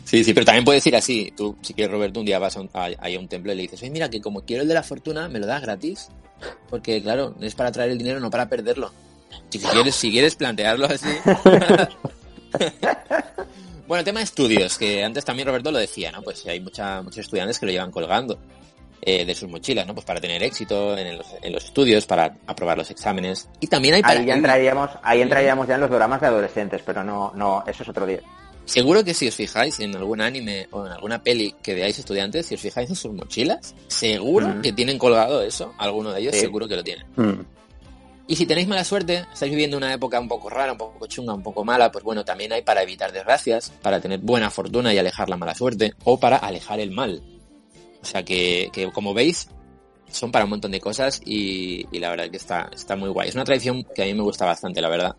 Sí, 0.03 0.23
sí, 0.23 0.33
pero 0.33 0.45
también 0.45 0.65
puedes 0.65 0.85
ir 0.87 0.95
así. 0.95 1.33
Tú, 1.35 1.55
si 1.61 1.73
quieres, 1.73 1.91
Roberto, 1.91 2.19
un 2.19 2.25
día 2.25 2.39
vas 2.39 2.57
a 2.57 2.61
un, 2.61 2.69
a, 2.73 2.85
a 2.85 3.19
un 3.19 3.27
templo 3.27 3.51
y 3.51 3.55
le 3.55 3.61
dices, 3.63 3.81
oye, 3.81 3.91
mira, 3.91 4.09
que 4.09 4.21
como 4.21 4.41
quiero 4.41 4.63
el 4.63 4.67
de 4.67 4.73
la 4.73 4.83
fortuna, 4.83 5.29
me 5.29 5.39
lo 5.39 5.47
das 5.47 5.61
gratis. 5.61 6.09
Porque, 6.69 7.01
claro, 7.01 7.35
es 7.41 7.55
para 7.55 7.71
traer 7.71 7.91
el 7.91 7.97
dinero, 7.97 8.19
no 8.19 8.29
para 8.29 8.47
perderlo. 8.47 8.91
Si 9.49 9.59
quieres, 9.59 9.95
si 9.95 10.11
quieres 10.11 10.35
plantearlo 10.35 10.85
así. 10.85 11.07
bueno, 13.87 14.03
tema 14.03 14.19
de 14.19 14.25
estudios, 14.25 14.77
que 14.77 15.03
antes 15.03 15.25
también 15.25 15.47
Roberto 15.47 15.71
lo 15.71 15.79
decía, 15.79 16.11
¿no? 16.11 16.21
Pues 16.21 16.45
hay 16.45 16.59
mucha, 16.59 17.01
muchos 17.01 17.19
estudiantes 17.19 17.59
que 17.59 17.65
lo 17.65 17.71
llevan 17.71 17.91
colgando 17.91 18.39
eh, 19.01 19.25
de 19.25 19.35
sus 19.35 19.49
mochilas, 19.49 19.87
¿no? 19.87 19.93
Pues 19.93 20.05
para 20.05 20.21
tener 20.21 20.43
éxito 20.43 20.97
en 20.97 21.17
los, 21.17 21.27
en 21.41 21.53
los 21.53 21.65
estudios, 21.65 22.05
para 22.05 22.35
aprobar 22.45 22.77
los 22.77 22.91
exámenes. 22.91 23.49
Y 23.59 23.67
también 23.67 23.95
hay 23.95 24.01
para... 24.01 24.19
Ahí 24.19 24.25
ya 24.25 24.35
entraríamos, 24.35 24.91
ahí 25.01 25.21
entraríamos 25.21 25.67
ya 25.67 25.75
en 25.75 25.81
los 25.81 25.89
dramas 25.89 26.21
de 26.21 26.27
adolescentes, 26.27 26.81
pero 26.85 27.03
no, 27.03 27.31
no, 27.35 27.63
eso 27.65 27.83
es 27.83 27.89
otro 27.89 28.05
día. 28.05 28.19
Seguro 28.69 29.03
que 29.03 29.13
si 29.15 29.27
os 29.27 29.35
fijáis 29.35 29.79
en 29.79 29.95
algún 29.95 30.21
anime 30.21 30.67
o 30.71 30.85
en 30.85 30.91
alguna 30.91 31.23
peli 31.23 31.55
que 31.63 31.73
veáis 31.73 31.97
estudiantes, 31.97 32.45
si 32.45 32.53
os 32.55 32.61
fijáis 32.61 32.87
en 32.89 32.95
sus 32.95 33.11
mochilas, 33.13 33.73
seguro 33.87 34.47
Mm. 34.47 34.61
que 34.61 34.73
tienen 34.73 34.97
colgado 34.99 35.41
eso, 35.41 35.73
alguno 35.79 36.11
de 36.11 36.21
ellos 36.21 36.35
Sí. 36.35 36.41
seguro 36.41 36.67
que 36.67 36.75
lo 36.75 36.83
tienen. 36.83 37.05
Mm. 37.15 37.41
Y 38.27 38.35
si 38.35 38.45
tenéis 38.45 38.67
mala 38.67 38.83
suerte, 38.83 39.25
estáis 39.33 39.49
viviendo 39.49 39.75
una 39.75 39.91
época 39.91 40.19
un 40.19 40.27
poco 40.27 40.49
rara, 40.51 40.73
un 40.73 40.77
poco 40.77 41.07
chunga, 41.07 41.33
un 41.33 41.41
poco 41.41 41.65
mala, 41.65 41.91
pues 41.91 42.03
bueno, 42.03 42.23
también 42.23 42.53
hay 42.53 42.61
para 42.61 42.83
evitar 42.83 43.11
desgracias, 43.11 43.71
para 43.81 43.99
tener 43.99 44.19
buena 44.19 44.51
fortuna 44.51 44.93
y 44.93 44.99
alejar 44.99 45.29
la 45.29 45.35
mala 45.37 45.55
suerte, 45.55 45.93
o 46.03 46.19
para 46.19 46.37
alejar 46.37 46.79
el 46.79 46.91
mal. 46.91 47.23
O 48.03 48.05
sea 48.05 48.23
que, 48.23 48.69
que 48.71 48.91
como 48.91 49.15
veis, 49.15 49.49
son 50.11 50.31
para 50.31 50.45
un 50.45 50.51
montón 50.51 50.69
de 50.71 50.79
cosas 50.79 51.21
y, 51.25 51.87
y 51.91 51.97
la 51.99 52.11
verdad 52.11 52.29
que 52.29 52.37
está, 52.37 52.69
está 52.71 52.95
muy 52.95 53.09
guay. 53.09 53.29
Es 53.29 53.35
una 53.35 53.45
tradición 53.45 53.83
que 53.95 54.03
a 54.03 54.05
mí 54.05 54.13
me 54.13 54.21
gusta 54.21 54.45
bastante, 54.45 54.79
la 54.79 54.89
verdad. 54.89 55.15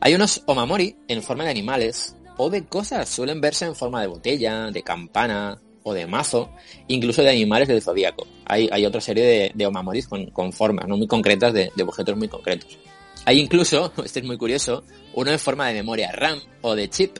Hay 0.00 0.14
unos 0.16 0.42
omamori 0.46 0.96
en 1.06 1.22
forma 1.22 1.44
de 1.44 1.50
animales 1.50 2.16
o 2.44 2.50
de 2.50 2.64
cosas. 2.64 3.08
Suelen 3.08 3.40
verse 3.40 3.64
en 3.66 3.74
forma 3.74 4.00
de 4.00 4.08
botella, 4.08 4.70
de 4.70 4.82
campana 4.82 5.60
o 5.84 5.92
de 5.94 6.06
mazo, 6.06 6.50
incluso 6.88 7.22
de 7.22 7.30
animales 7.30 7.68
del 7.68 7.82
zodíaco. 7.82 8.26
Hay, 8.46 8.68
hay 8.72 8.86
otra 8.86 9.00
serie 9.00 9.24
de, 9.24 9.52
de 9.54 9.66
omamoris 9.66 10.06
con, 10.08 10.26
con 10.26 10.52
formas 10.52 10.86
¿no? 10.86 10.96
muy 10.96 11.06
concretas 11.06 11.52
de, 11.52 11.70
de 11.74 11.82
objetos 11.82 12.16
muy 12.16 12.28
concretos. 12.28 12.78
Hay 13.24 13.38
incluso, 13.40 13.92
este 14.04 14.20
es 14.20 14.26
muy 14.26 14.36
curioso, 14.36 14.84
uno 15.14 15.30
en 15.30 15.38
forma 15.38 15.66
de 15.68 15.74
memoria 15.74 16.12
RAM 16.12 16.38
o 16.60 16.74
de 16.74 16.88
chip, 16.88 17.18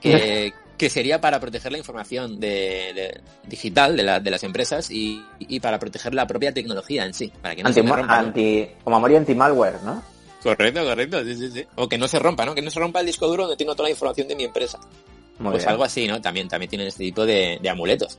que, 0.00 0.52
que 0.78 0.88
sería 0.90 1.20
para 1.20 1.38
proteger 1.40 1.72
la 1.72 1.78
información 1.78 2.38
de, 2.40 2.92
de- 2.94 3.20
digital 3.46 3.96
de, 3.96 4.02
la- 4.04 4.20
de 4.20 4.30
las 4.30 4.42
empresas 4.44 4.90
y, 4.90 5.22
y 5.40 5.60
para 5.60 5.78
proteger 5.78 6.14
la 6.14 6.26
propia 6.26 6.52
tecnología 6.54 7.04
en 7.04 7.12
sí, 7.14 7.32
para 7.42 7.54
que 7.56 7.62
no 7.62 7.68
Anti, 7.68 7.80
se 7.82 7.86
rompa. 7.86 8.06
¿no? 8.06 8.28
anti, 8.28 8.68
o 8.84 8.90
Mamori 8.90 9.16
anti-malware, 9.16 9.82
¿no? 9.84 10.02
Correcto, 10.42 10.84
correcto, 10.84 11.24
sí, 11.24 11.34
sí, 11.34 11.50
sí. 11.50 11.66
O 11.76 11.88
que 11.88 11.98
no 11.98 12.06
se 12.08 12.18
rompa, 12.18 12.44
¿no? 12.44 12.54
Que 12.54 12.62
no 12.62 12.70
se 12.70 12.78
rompa 12.78 13.00
el 13.00 13.06
disco 13.06 13.26
duro 13.26 13.44
donde 13.44 13.56
tengo 13.56 13.74
toda 13.74 13.88
la 13.88 13.90
información 13.90 14.28
de 14.28 14.36
mi 14.36 14.44
empresa. 14.44 14.78
Muy 15.38 15.52
pues 15.52 15.62
bien. 15.62 15.70
algo 15.70 15.84
así, 15.84 16.06
¿no? 16.06 16.20
También, 16.20 16.48
también 16.48 16.70
tienen 16.70 16.88
este 16.88 17.04
tipo 17.04 17.26
de, 17.26 17.58
de 17.60 17.68
amuletos. 17.68 18.18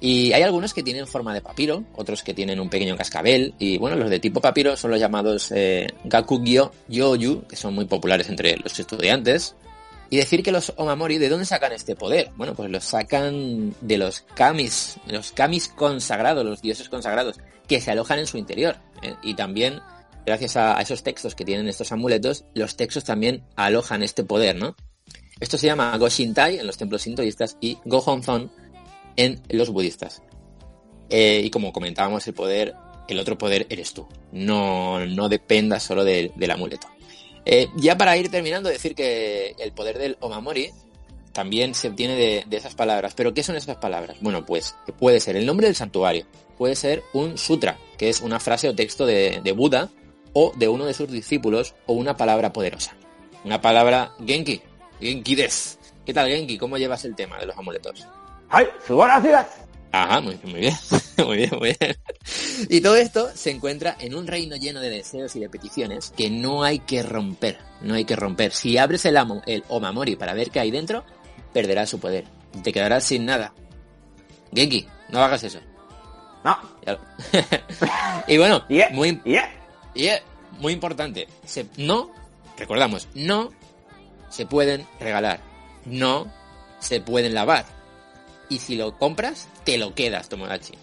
Y 0.00 0.32
hay 0.32 0.42
algunos 0.42 0.72
que 0.72 0.82
tienen 0.82 1.06
forma 1.06 1.34
de 1.34 1.42
papiro, 1.42 1.84
otros 1.94 2.22
que 2.22 2.32
tienen 2.32 2.58
un 2.58 2.70
pequeño 2.70 2.96
cascabel, 2.96 3.54
y 3.58 3.76
bueno, 3.76 3.96
los 3.96 4.08
de 4.08 4.18
tipo 4.18 4.40
papiro 4.40 4.74
son 4.76 4.92
los 4.92 5.00
llamados 5.00 5.52
eh, 5.52 5.88
Gakugyo 6.04 6.72
Yoyu, 6.88 7.46
que 7.46 7.56
son 7.56 7.74
muy 7.74 7.84
populares 7.84 8.28
entre 8.30 8.56
los 8.56 8.78
estudiantes. 8.78 9.54
Y 10.08 10.16
decir 10.16 10.42
que 10.42 10.50
los 10.50 10.72
Omamori, 10.76 11.18
¿de 11.18 11.28
dónde 11.28 11.44
sacan 11.44 11.72
este 11.72 11.94
poder? 11.94 12.30
Bueno, 12.34 12.54
pues 12.54 12.68
los 12.68 12.82
sacan 12.82 13.74
de 13.80 13.98
los 13.98 14.22
kamis, 14.34 14.96
los 15.06 15.30
kamis 15.30 15.68
consagrados, 15.68 16.44
los 16.44 16.60
dioses 16.62 16.88
consagrados, 16.88 17.38
que 17.68 17.80
se 17.80 17.92
alojan 17.92 18.18
en 18.18 18.26
su 18.26 18.36
interior. 18.36 18.76
¿eh? 19.02 19.14
Y 19.22 19.34
también, 19.34 19.80
gracias 20.26 20.56
a, 20.56 20.80
esos 20.80 21.02
textos 21.02 21.34
que 21.34 21.44
tienen 21.44 21.68
estos 21.68 21.92
amuletos, 21.92 22.44
los 22.54 22.76
textos 22.76 23.04
también 23.04 23.44
alojan 23.56 24.02
este 24.02 24.24
poder, 24.24 24.56
¿no? 24.56 24.76
Esto 25.40 25.56
se 25.56 25.66
llama 25.66 25.96
Go 25.96 26.08
Shintai 26.08 26.58
en 26.58 26.66
los 26.66 26.76
templos 26.76 27.02
sintoístas 27.02 27.56
y 27.60 27.78
Go 27.84 27.98
Honzon 27.98 28.52
en 29.16 29.42
los 29.48 29.70
budistas. 29.70 30.22
Eh, 31.08 31.40
y 31.44 31.50
como 31.50 31.72
comentábamos, 31.72 32.26
el 32.28 32.34
poder, 32.34 32.74
el 33.08 33.18
otro 33.18 33.38
poder 33.38 33.66
eres 33.70 33.94
tú. 33.94 34.06
No, 34.32 35.04
no 35.06 35.28
dependa 35.28 35.80
solo 35.80 36.04
del- 36.04 36.32
amuleto. 36.50 36.88
Eh, 37.46 37.68
ya 37.76 37.96
para 37.96 38.16
ir 38.18 38.30
terminando, 38.30 38.68
decir 38.68 38.94
que 38.94 39.56
el 39.58 39.72
poder 39.72 39.98
del 39.98 40.18
Omamori 40.20 40.70
también 41.32 41.74
se 41.74 41.88
obtiene 41.88 42.14
de, 42.14 42.56
esas 42.56 42.74
palabras. 42.74 43.14
¿Pero 43.14 43.32
qué 43.32 43.42
son 43.42 43.56
esas 43.56 43.78
palabras? 43.78 44.18
Bueno, 44.20 44.44
pues 44.44 44.74
puede 44.98 45.20
ser 45.20 45.36
el 45.36 45.46
nombre 45.46 45.66
del 45.66 45.74
santuario, 45.74 46.26
puede 46.58 46.76
ser 46.76 47.02
un 47.14 47.38
sutra, 47.38 47.78
que 47.96 48.10
es 48.10 48.20
una 48.20 48.40
frase 48.40 48.68
o 48.68 48.74
texto 48.74 49.06
de 49.06 49.54
Buda 49.56 49.90
o 50.32 50.52
de 50.56 50.68
uno 50.68 50.84
de 50.84 50.94
sus 50.94 51.10
discípulos 51.10 51.74
o 51.86 51.94
una 51.94 52.16
palabra 52.16 52.52
poderosa. 52.52 52.94
Una 53.44 53.60
palabra 53.60 54.12
Genki, 54.24 54.60
Genki 55.00 55.34
des. 55.34 55.78
¿Qué 56.04 56.12
tal 56.14 56.28
Genki? 56.28 56.58
¿Cómo 56.58 56.76
llevas 56.78 57.04
el 57.04 57.14
tema 57.14 57.38
de 57.38 57.46
los 57.46 57.56
amuletos? 57.56 58.06
¡Ay! 58.48 58.66
¡Subo 58.86 59.04
a 59.04 59.08
la 59.08 59.20
ciudad! 59.20 59.46
Ajá, 59.92 60.20
muy, 60.20 60.38
muy 60.44 60.60
bien, 60.60 60.74
muy 61.26 61.36
bien, 61.36 61.50
muy 61.58 61.76
bien. 61.80 61.96
Y 62.68 62.80
todo 62.80 62.94
esto 62.96 63.28
se 63.34 63.50
encuentra 63.50 63.96
en 63.98 64.14
un 64.14 64.26
reino 64.26 64.54
lleno 64.56 64.80
de 64.80 64.88
deseos 64.88 65.34
y 65.34 65.40
de 65.40 65.48
peticiones 65.48 66.12
que 66.16 66.30
no 66.30 66.62
hay 66.62 66.78
que 66.78 67.02
romper, 67.02 67.58
no 67.80 67.94
hay 67.94 68.04
que 68.04 68.14
romper. 68.14 68.52
Si 68.52 68.78
abres 68.78 69.04
el, 69.04 69.16
amo, 69.16 69.42
el 69.46 69.64
Omamori 69.68 70.14
para 70.14 70.34
ver 70.34 70.50
qué 70.50 70.60
hay 70.60 70.70
dentro, 70.70 71.04
perderás 71.52 71.90
su 71.90 71.98
poder. 71.98 72.24
Te 72.62 72.72
quedarás 72.72 73.04
sin 73.04 73.24
nada. 73.26 73.52
Genki, 74.54 74.86
no 75.08 75.22
hagas 75.22 75.42
eso. 75.42 75.58
No. 76.44 76.56
Y 78.28 78.38
bueno, 78.38 78.64
Yeah. 78.68 78.90
muy, 78.90 79.20
Yeah. 79.24 79.50
Y, 79.94 80.06
eh, 80.06 80.22
muy 80.58 80.72
importante, 80.72 81.26
se- 81.44 81.66
no, 81.76 82.10
recordamos, 82.56 83.08
no 83.14 83.50
se 84.28 84.46
pueden 84.46 84.86
regalar, 84.98 85.40
no 85.86 86.32
se 86.80 87.00
pueden 87.00 87.34
lavar. 87.34 87.64
Y 88.48 88.58
si 88.58 88.76
lo 88.76 88.96
compras, 88.98 89.48
te 89.64 89.78
lo 89.78 89.94
quedas, 89.94 90.28
Tomodachi. 90.28 90.74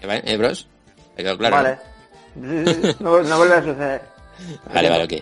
¿Eh, 0.00 0.06
vale? 0.06 0.22
¿Eh, 0.24 0.36
bros? 0.36 0.68
¿Ha 1.14 1.16
quedado 1.16 1.38
claro? 1.38 1.56
Vale. 1.56 1.78
No, 3.00 3.22
no 3.22 3.36
vuelve 3.38 3.54
a 3.54 3.62
suceder. 3.62 4.02
Vale, 4.74 4.90
vale, 4.90 5.04
ok. 5.04 5.12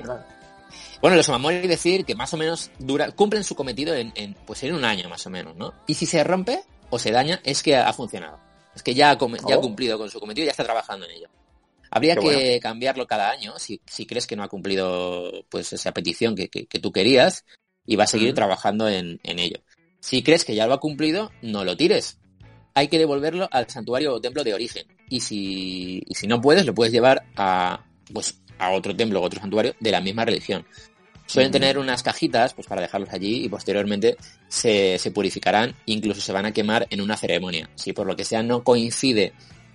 Bueno, 1.02 1.16
los 1.16 1.28
Omamori 1.28 1.66
decir 1.68 2.06
que 2.06 2.14
más 2.14 2.32
o 2.32 2.38
menos 2.38 2.70
dura, 2.78 3.10
cumplen 3.10 3.44
su 3.44 3.54
cometido 3.54 3.94
en, 3.94 4.10
en, 4.14 4.32
pues 4.46 4.62
en 4.62 4.74
un 4.74 4.86
año 4.86 5.08
más 5.10 5.26
o 5.26 5.30
menos, 5.30 5.54
¿no? 5.56 5.74
Y 5.86 5.92
si 5.94 6.06
se 6.06 6.24
rompe 6.24 6.62
o 6.88 6.98
se 6.98 7.10
daña, 7.10 7.38
es 7.44 7.62
que 7.62 7.76
ha 7.76 7.92
funcionado. 7.92 8.38
Es 8.74 8.82
que 8.82 8.94
ya 8.94 9.10
ha, 9.10 9.14
Oh. 9.20 9.60
cumplido 9.60 9.98
con 9.98 10.08
su 10.08 10.18
cometido 10.18 10.44
y 10.44 10.46
ya 10.46 10.52
está 10.52 10.64
trabajando 10.64 11.04
en 11.04 11.10
ello. 11.12 11.28
Habría 11.94 12.14
Qué 12.14 12.20
que 12.20 12.26
bueno. 12.26 12.60
cambiarlo 12.62 13.06
cada 13.06 13.30
año 13.30 13.58
si, 13.58 13.80
si 13.86 14.06
crees 14.06 14.26
que 14.26 14.34
no 14.34 14.42
ha 14.42 14.48
cumplido 14.48 15.44
pues 15.50 15.72
esa 15.74 15.92
petición 15.92 16.34
que, 16.34 16.48
que- 16.48 16.66
que 16.66 16.78
tú 16.78 16.90
querías 16.90 17.44
y 17.86 17.96
va 17.96 18.04
a 18.04 18.06
seguir 18.06 18.32
trabajando 18.34 18.88
en, 18.88 19.20
en 19.22 19.38
ello. 19.38 19.60
Si 20.00 20.22
crees 20.22 20.44
que 20.46 20.54
ya 20.54 20.66
lo 20.66 20.72
ha 20.72 20.80
cumplido, 20.80 21.30
no 21.42 21.64
lo 21.64 21.76
tires. 21.76 22.18
Hay 22.74 22.88
que 22.88 22.98
devolverlo 22.98 23.46
al 23.52 23.68
santuario 23.68 24.14
o 24.14 24.20
templo 24.22 24.42
de 24.42 24.54
origen. 24.54 24.86
Y 25.10 25.20
si, 25.20 26.02
y 26.08 26.14
si 26.14 26.26
no 26.26 26.40
puedes, 26.40 26.64
lo 26.64 26.74
puedes 26.74 26.92
llevar 26.94 27.24
a, 27.36 27.84
pues, 28.12 28.40
a 28.58 28.70
otro 28.70 28.96
templo 28.96 29.20
o 29.20 29.24
otro 29.24 29.40
santuario 29.40 29.74
de 29.78 29.90
la 29.90 30.00
misma 30.00 30.24
religión. 30.24 30.64
Suelen 31.26 31.52
tener 31.52 31.78
unas 31.78 32.02
cajitas 32.02 32.52
pues 32.54 32.66
para 32.66 32.80
dejarlos 32.82 33.10
allí 33.10 33.44
y 33.44 33.48
posteriormente 33.48 34.16
se, 34.48 34.98
se 34.98 35.10
purificarán, 35.10 35.74
incluso 35.86 36.20
se 36.20 36.32
van 36.32 36.46
a 36.46 36.52
quemar 36.52 36.86
en 36.90 37.00
una 37.00 37.16
ceremonia. 37.16 37.68
Si 37.74 37.92
por 37.92 38.06
lo 38.06 38.16
que 38.16 38.24
sea 38.24 38.42
no 38.42 38.64
coincide 38.64 39.32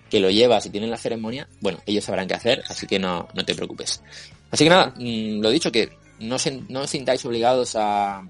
que 0.10 0.20
lo 0.20 0.30
llevas 0.30 0.66
y 0.66 0.70
tienen 0.70 0.90
la 0.92 0.98
ceremonia, 0.98 1.48
bueno, 1.62 1.80
ellos 1.86 2.04
sabrán 2.06 2.28
qué 2.28 2.34
hacer, 2.36 2.64
así 2.68 2.88
que 2.88 3.00
no, 3.00 3.28
no 3.34 3.46
te 3.46 3.56
preocupes. 3.56 4.02
Así 4.52 4.64
que 4.64 4.70
nada, 4.70 4.94
mm, 4.98 5.42
lo 5.42 5.50
dicho, 5.50 5.72
que 5.72 5.90
no, 6.20 6.40
se, 6.40 6.62
no 6.70 6.82
os 6.82 6.90
sintáis 6.90 7.24
obligados 7.26 7.76
a- 7.76 8.22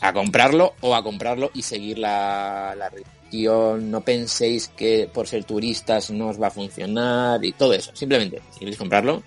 a 0.00 0.12
comprarlo 0.12 0.74
o 0.80 0.94
a 0.94 1.02
comprarlo 1.02 1.50
y 1.54 1.62
seguir 1.62 1.98
la, 1.98 2.74
la 2.78 2.88
religión. 2.88 3.90
No 3.90 4.00
penséis 4.02 4.68
que 4.68 5.10
por 5.12 5.26
ser 5.26 5.44
turistas 5.44 6.10
no 6.12 6.28
os 6.28 6.40
va 6.40 6.46
a 6.46 6.50
funcionar 6.50 7.44
y 7.44 7.52
todo 7.52 7.72
eso. 7.72 7.90
Simplemente, 7.94 8.40
si 8.52 8.60
queréis 8.60 8.78
comprarlo, 8.78 9.22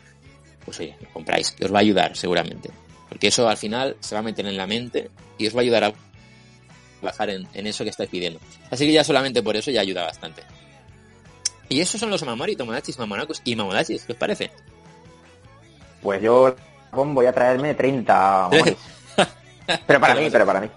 pues 0.64 0.80
oye, 0.80 0.96
lo 1.02 1.10
compráis, 1.12 1.52
que 1.52 1.66
os 1.66 1.74
va 1.74 1.80
a 1.80 1.82
ayudar 1.82 2.16
seguramente. 2.16 2.70
Porque 3.10 3.28
eso 3.28 3.50
al 3.50 3.58
final 3.58 3.98
se 4.00 4.16
va 4.16 4.20
a 4.20 4.24
meter 4.24 4.46
en 4.46 4.56
la 4.56 4.68
mente 4.68 5.10
y 5.38 5.48
os 5.48 5.54
va 5.56 5.60
a 5.60 5.64
ayudar 5.64 5.84
a 5.84 5.94
bajar 7.02 7.30
en, 7.30 7.48
en 7.54 7.68
eso 7.68 7.84
que 7.84 7.90
estáis 7.90 8.10
pidiendo. 8.10 8.40
Así 8.72 8.86
que 8.86 8.94
ya 8.94 9.04
solamente 9.04 9.42
por 9.44 9.58
eso 9.58 9.72
ya 9.72 9.82
ayuda 9.82 10.04
bastante. 10.06 10.44
Y 11.70 11.82
esos 11.82 12.00
son 12.00 12.10
los 12.10 12.24
Mamori, 12.24 12.56
Tomodachis, 12.56 12.98
Mamonacos 12.98 13.42
y 13.46 13.56
Mamodachis, 13.56 14.04
¿qué 14.04 14.14
os 14.14 14.18
parece? 14.18 14.52
Pues 16.02 16.22
yo 16.22 16.56
voy 16.92 17.26
a 17.26 17.32
traerme 17.32 17.76
30 17.76 18.48
Omamoris. 18.48 18.76
Pero 19.86 20.00
para 20.00 20.16
mí, 20.16 20.30
pero 20.32 20.48
para 20.48 20.62
mí. 20.62 20.70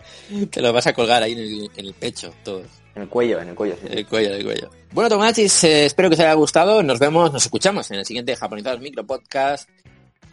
Te 0.51 0.61
lo 0.61 0.71
vas 0.71 0.87
a 0.87 0.93
colgar 0.93 1.23
ahí 1.23 1.33
en 1.33 1.39
el, 1.39 1.71
en 1.75 1.87
el 1.87 1.95
pecho, 1.95 2.31
todo. 2.45 2.63
En 2.95 3.03
el 3.03 3.09
cuello, 3.09 3.41
en 3.41 3.49
el 3.49 3.55
cuello, 3.55 3.75
sí. 3.81 3.87
En 3.91 3.99
el 3.99 4.07
cuello, 4.07 4.29
en 4.29 4.37
el 4.37 4.45
cuello. 4.45 4.71
Bueno, 4.93 5.09
Tomodachis, 5.09 5.65
eh, 5.65 5.87
espero 5.87 6.11
que 6.11 6.15
os 6.15 6.21
haya 6.21 6.35
gustado. 6.35 6.83
Nos 6.83 6.99
vemos, 6.99 7.33
nos 7.33 7.43
escuchamos 7.43 7.91
en 7.91 8.01
el 8.01 8.05
siguiente 8.05 8.37
Japonizados 8.37 8.81
Micro 8.81 9.07
Podcast 9.07 9.69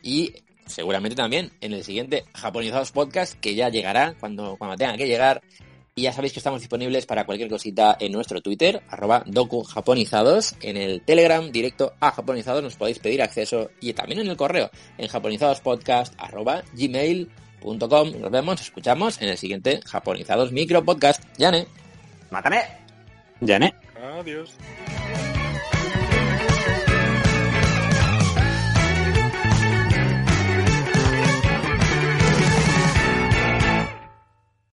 y 0.02 0.34
seguramente 0.66 1.16
también 1.16 1.52
en 1.62 1.74
el 1.74 1.86
siguiente 1.86 2.26
Japonizados 2.34 2.92
Podcast 2.92 3.36
que 3.40 3.56
ya 3.56 3.70
llegará 3.70 4.16
cuando, 4.20 4.58
cuando 4.58 4.76
tenga 4.76 4.98
que 4.98 5.08
llegar. 5.08 5.42
Y 6.00 6.04
ya 6.04 6.14
sabéis 6.14 6.32
que 6.32 6.40
estamos 6.40 6.62
disponibles 6.62 7.06
para 7.06 7.26
cualquier 7.26 7.50
cosita 7.50 7.98
en 8.00 8.14
nuestro 8.14 8.40
Twitter, 8.40 8.82
arroba 8.88 9.22
docujaponizados, 9.26 10.56
en 10.62 10.78
el 10.78 11.02
Telegram 11.02 11.52
directo 11.52 11.92
a 12.00 12.12
japonizados 12.12 12.64
nos 12.64 12.78
podéis 12.78 13.00
pedir 13.00 13.22
acceso 13.22 13.72
y 13.82 13.92
también 13.92 14.22
en 14.22 14.30
el 14.30 14.38
correo, 14.38 14.72
en 14.98 15.10
japonizadospodcast 15.10 16.14
arroba 16.18 16.64
gmail.com. 16.74 18.14
Nos 18.18 18.32
vemos, 18.32 18.54
nos 18.54 18.62
escuchamos 18.62 19.22
en 19.22 19.28
el 19.28 19.38
siguiente 19.38 19.82
Japonizados 19.86 20.54
Micro 20.54 20.86
Podcast. 20.86 21.22
Yane. 21.38 21.68
¡Mátame! 22.32 22.62
Janet. 23.46 23.76
Adiós. 24.02 24.56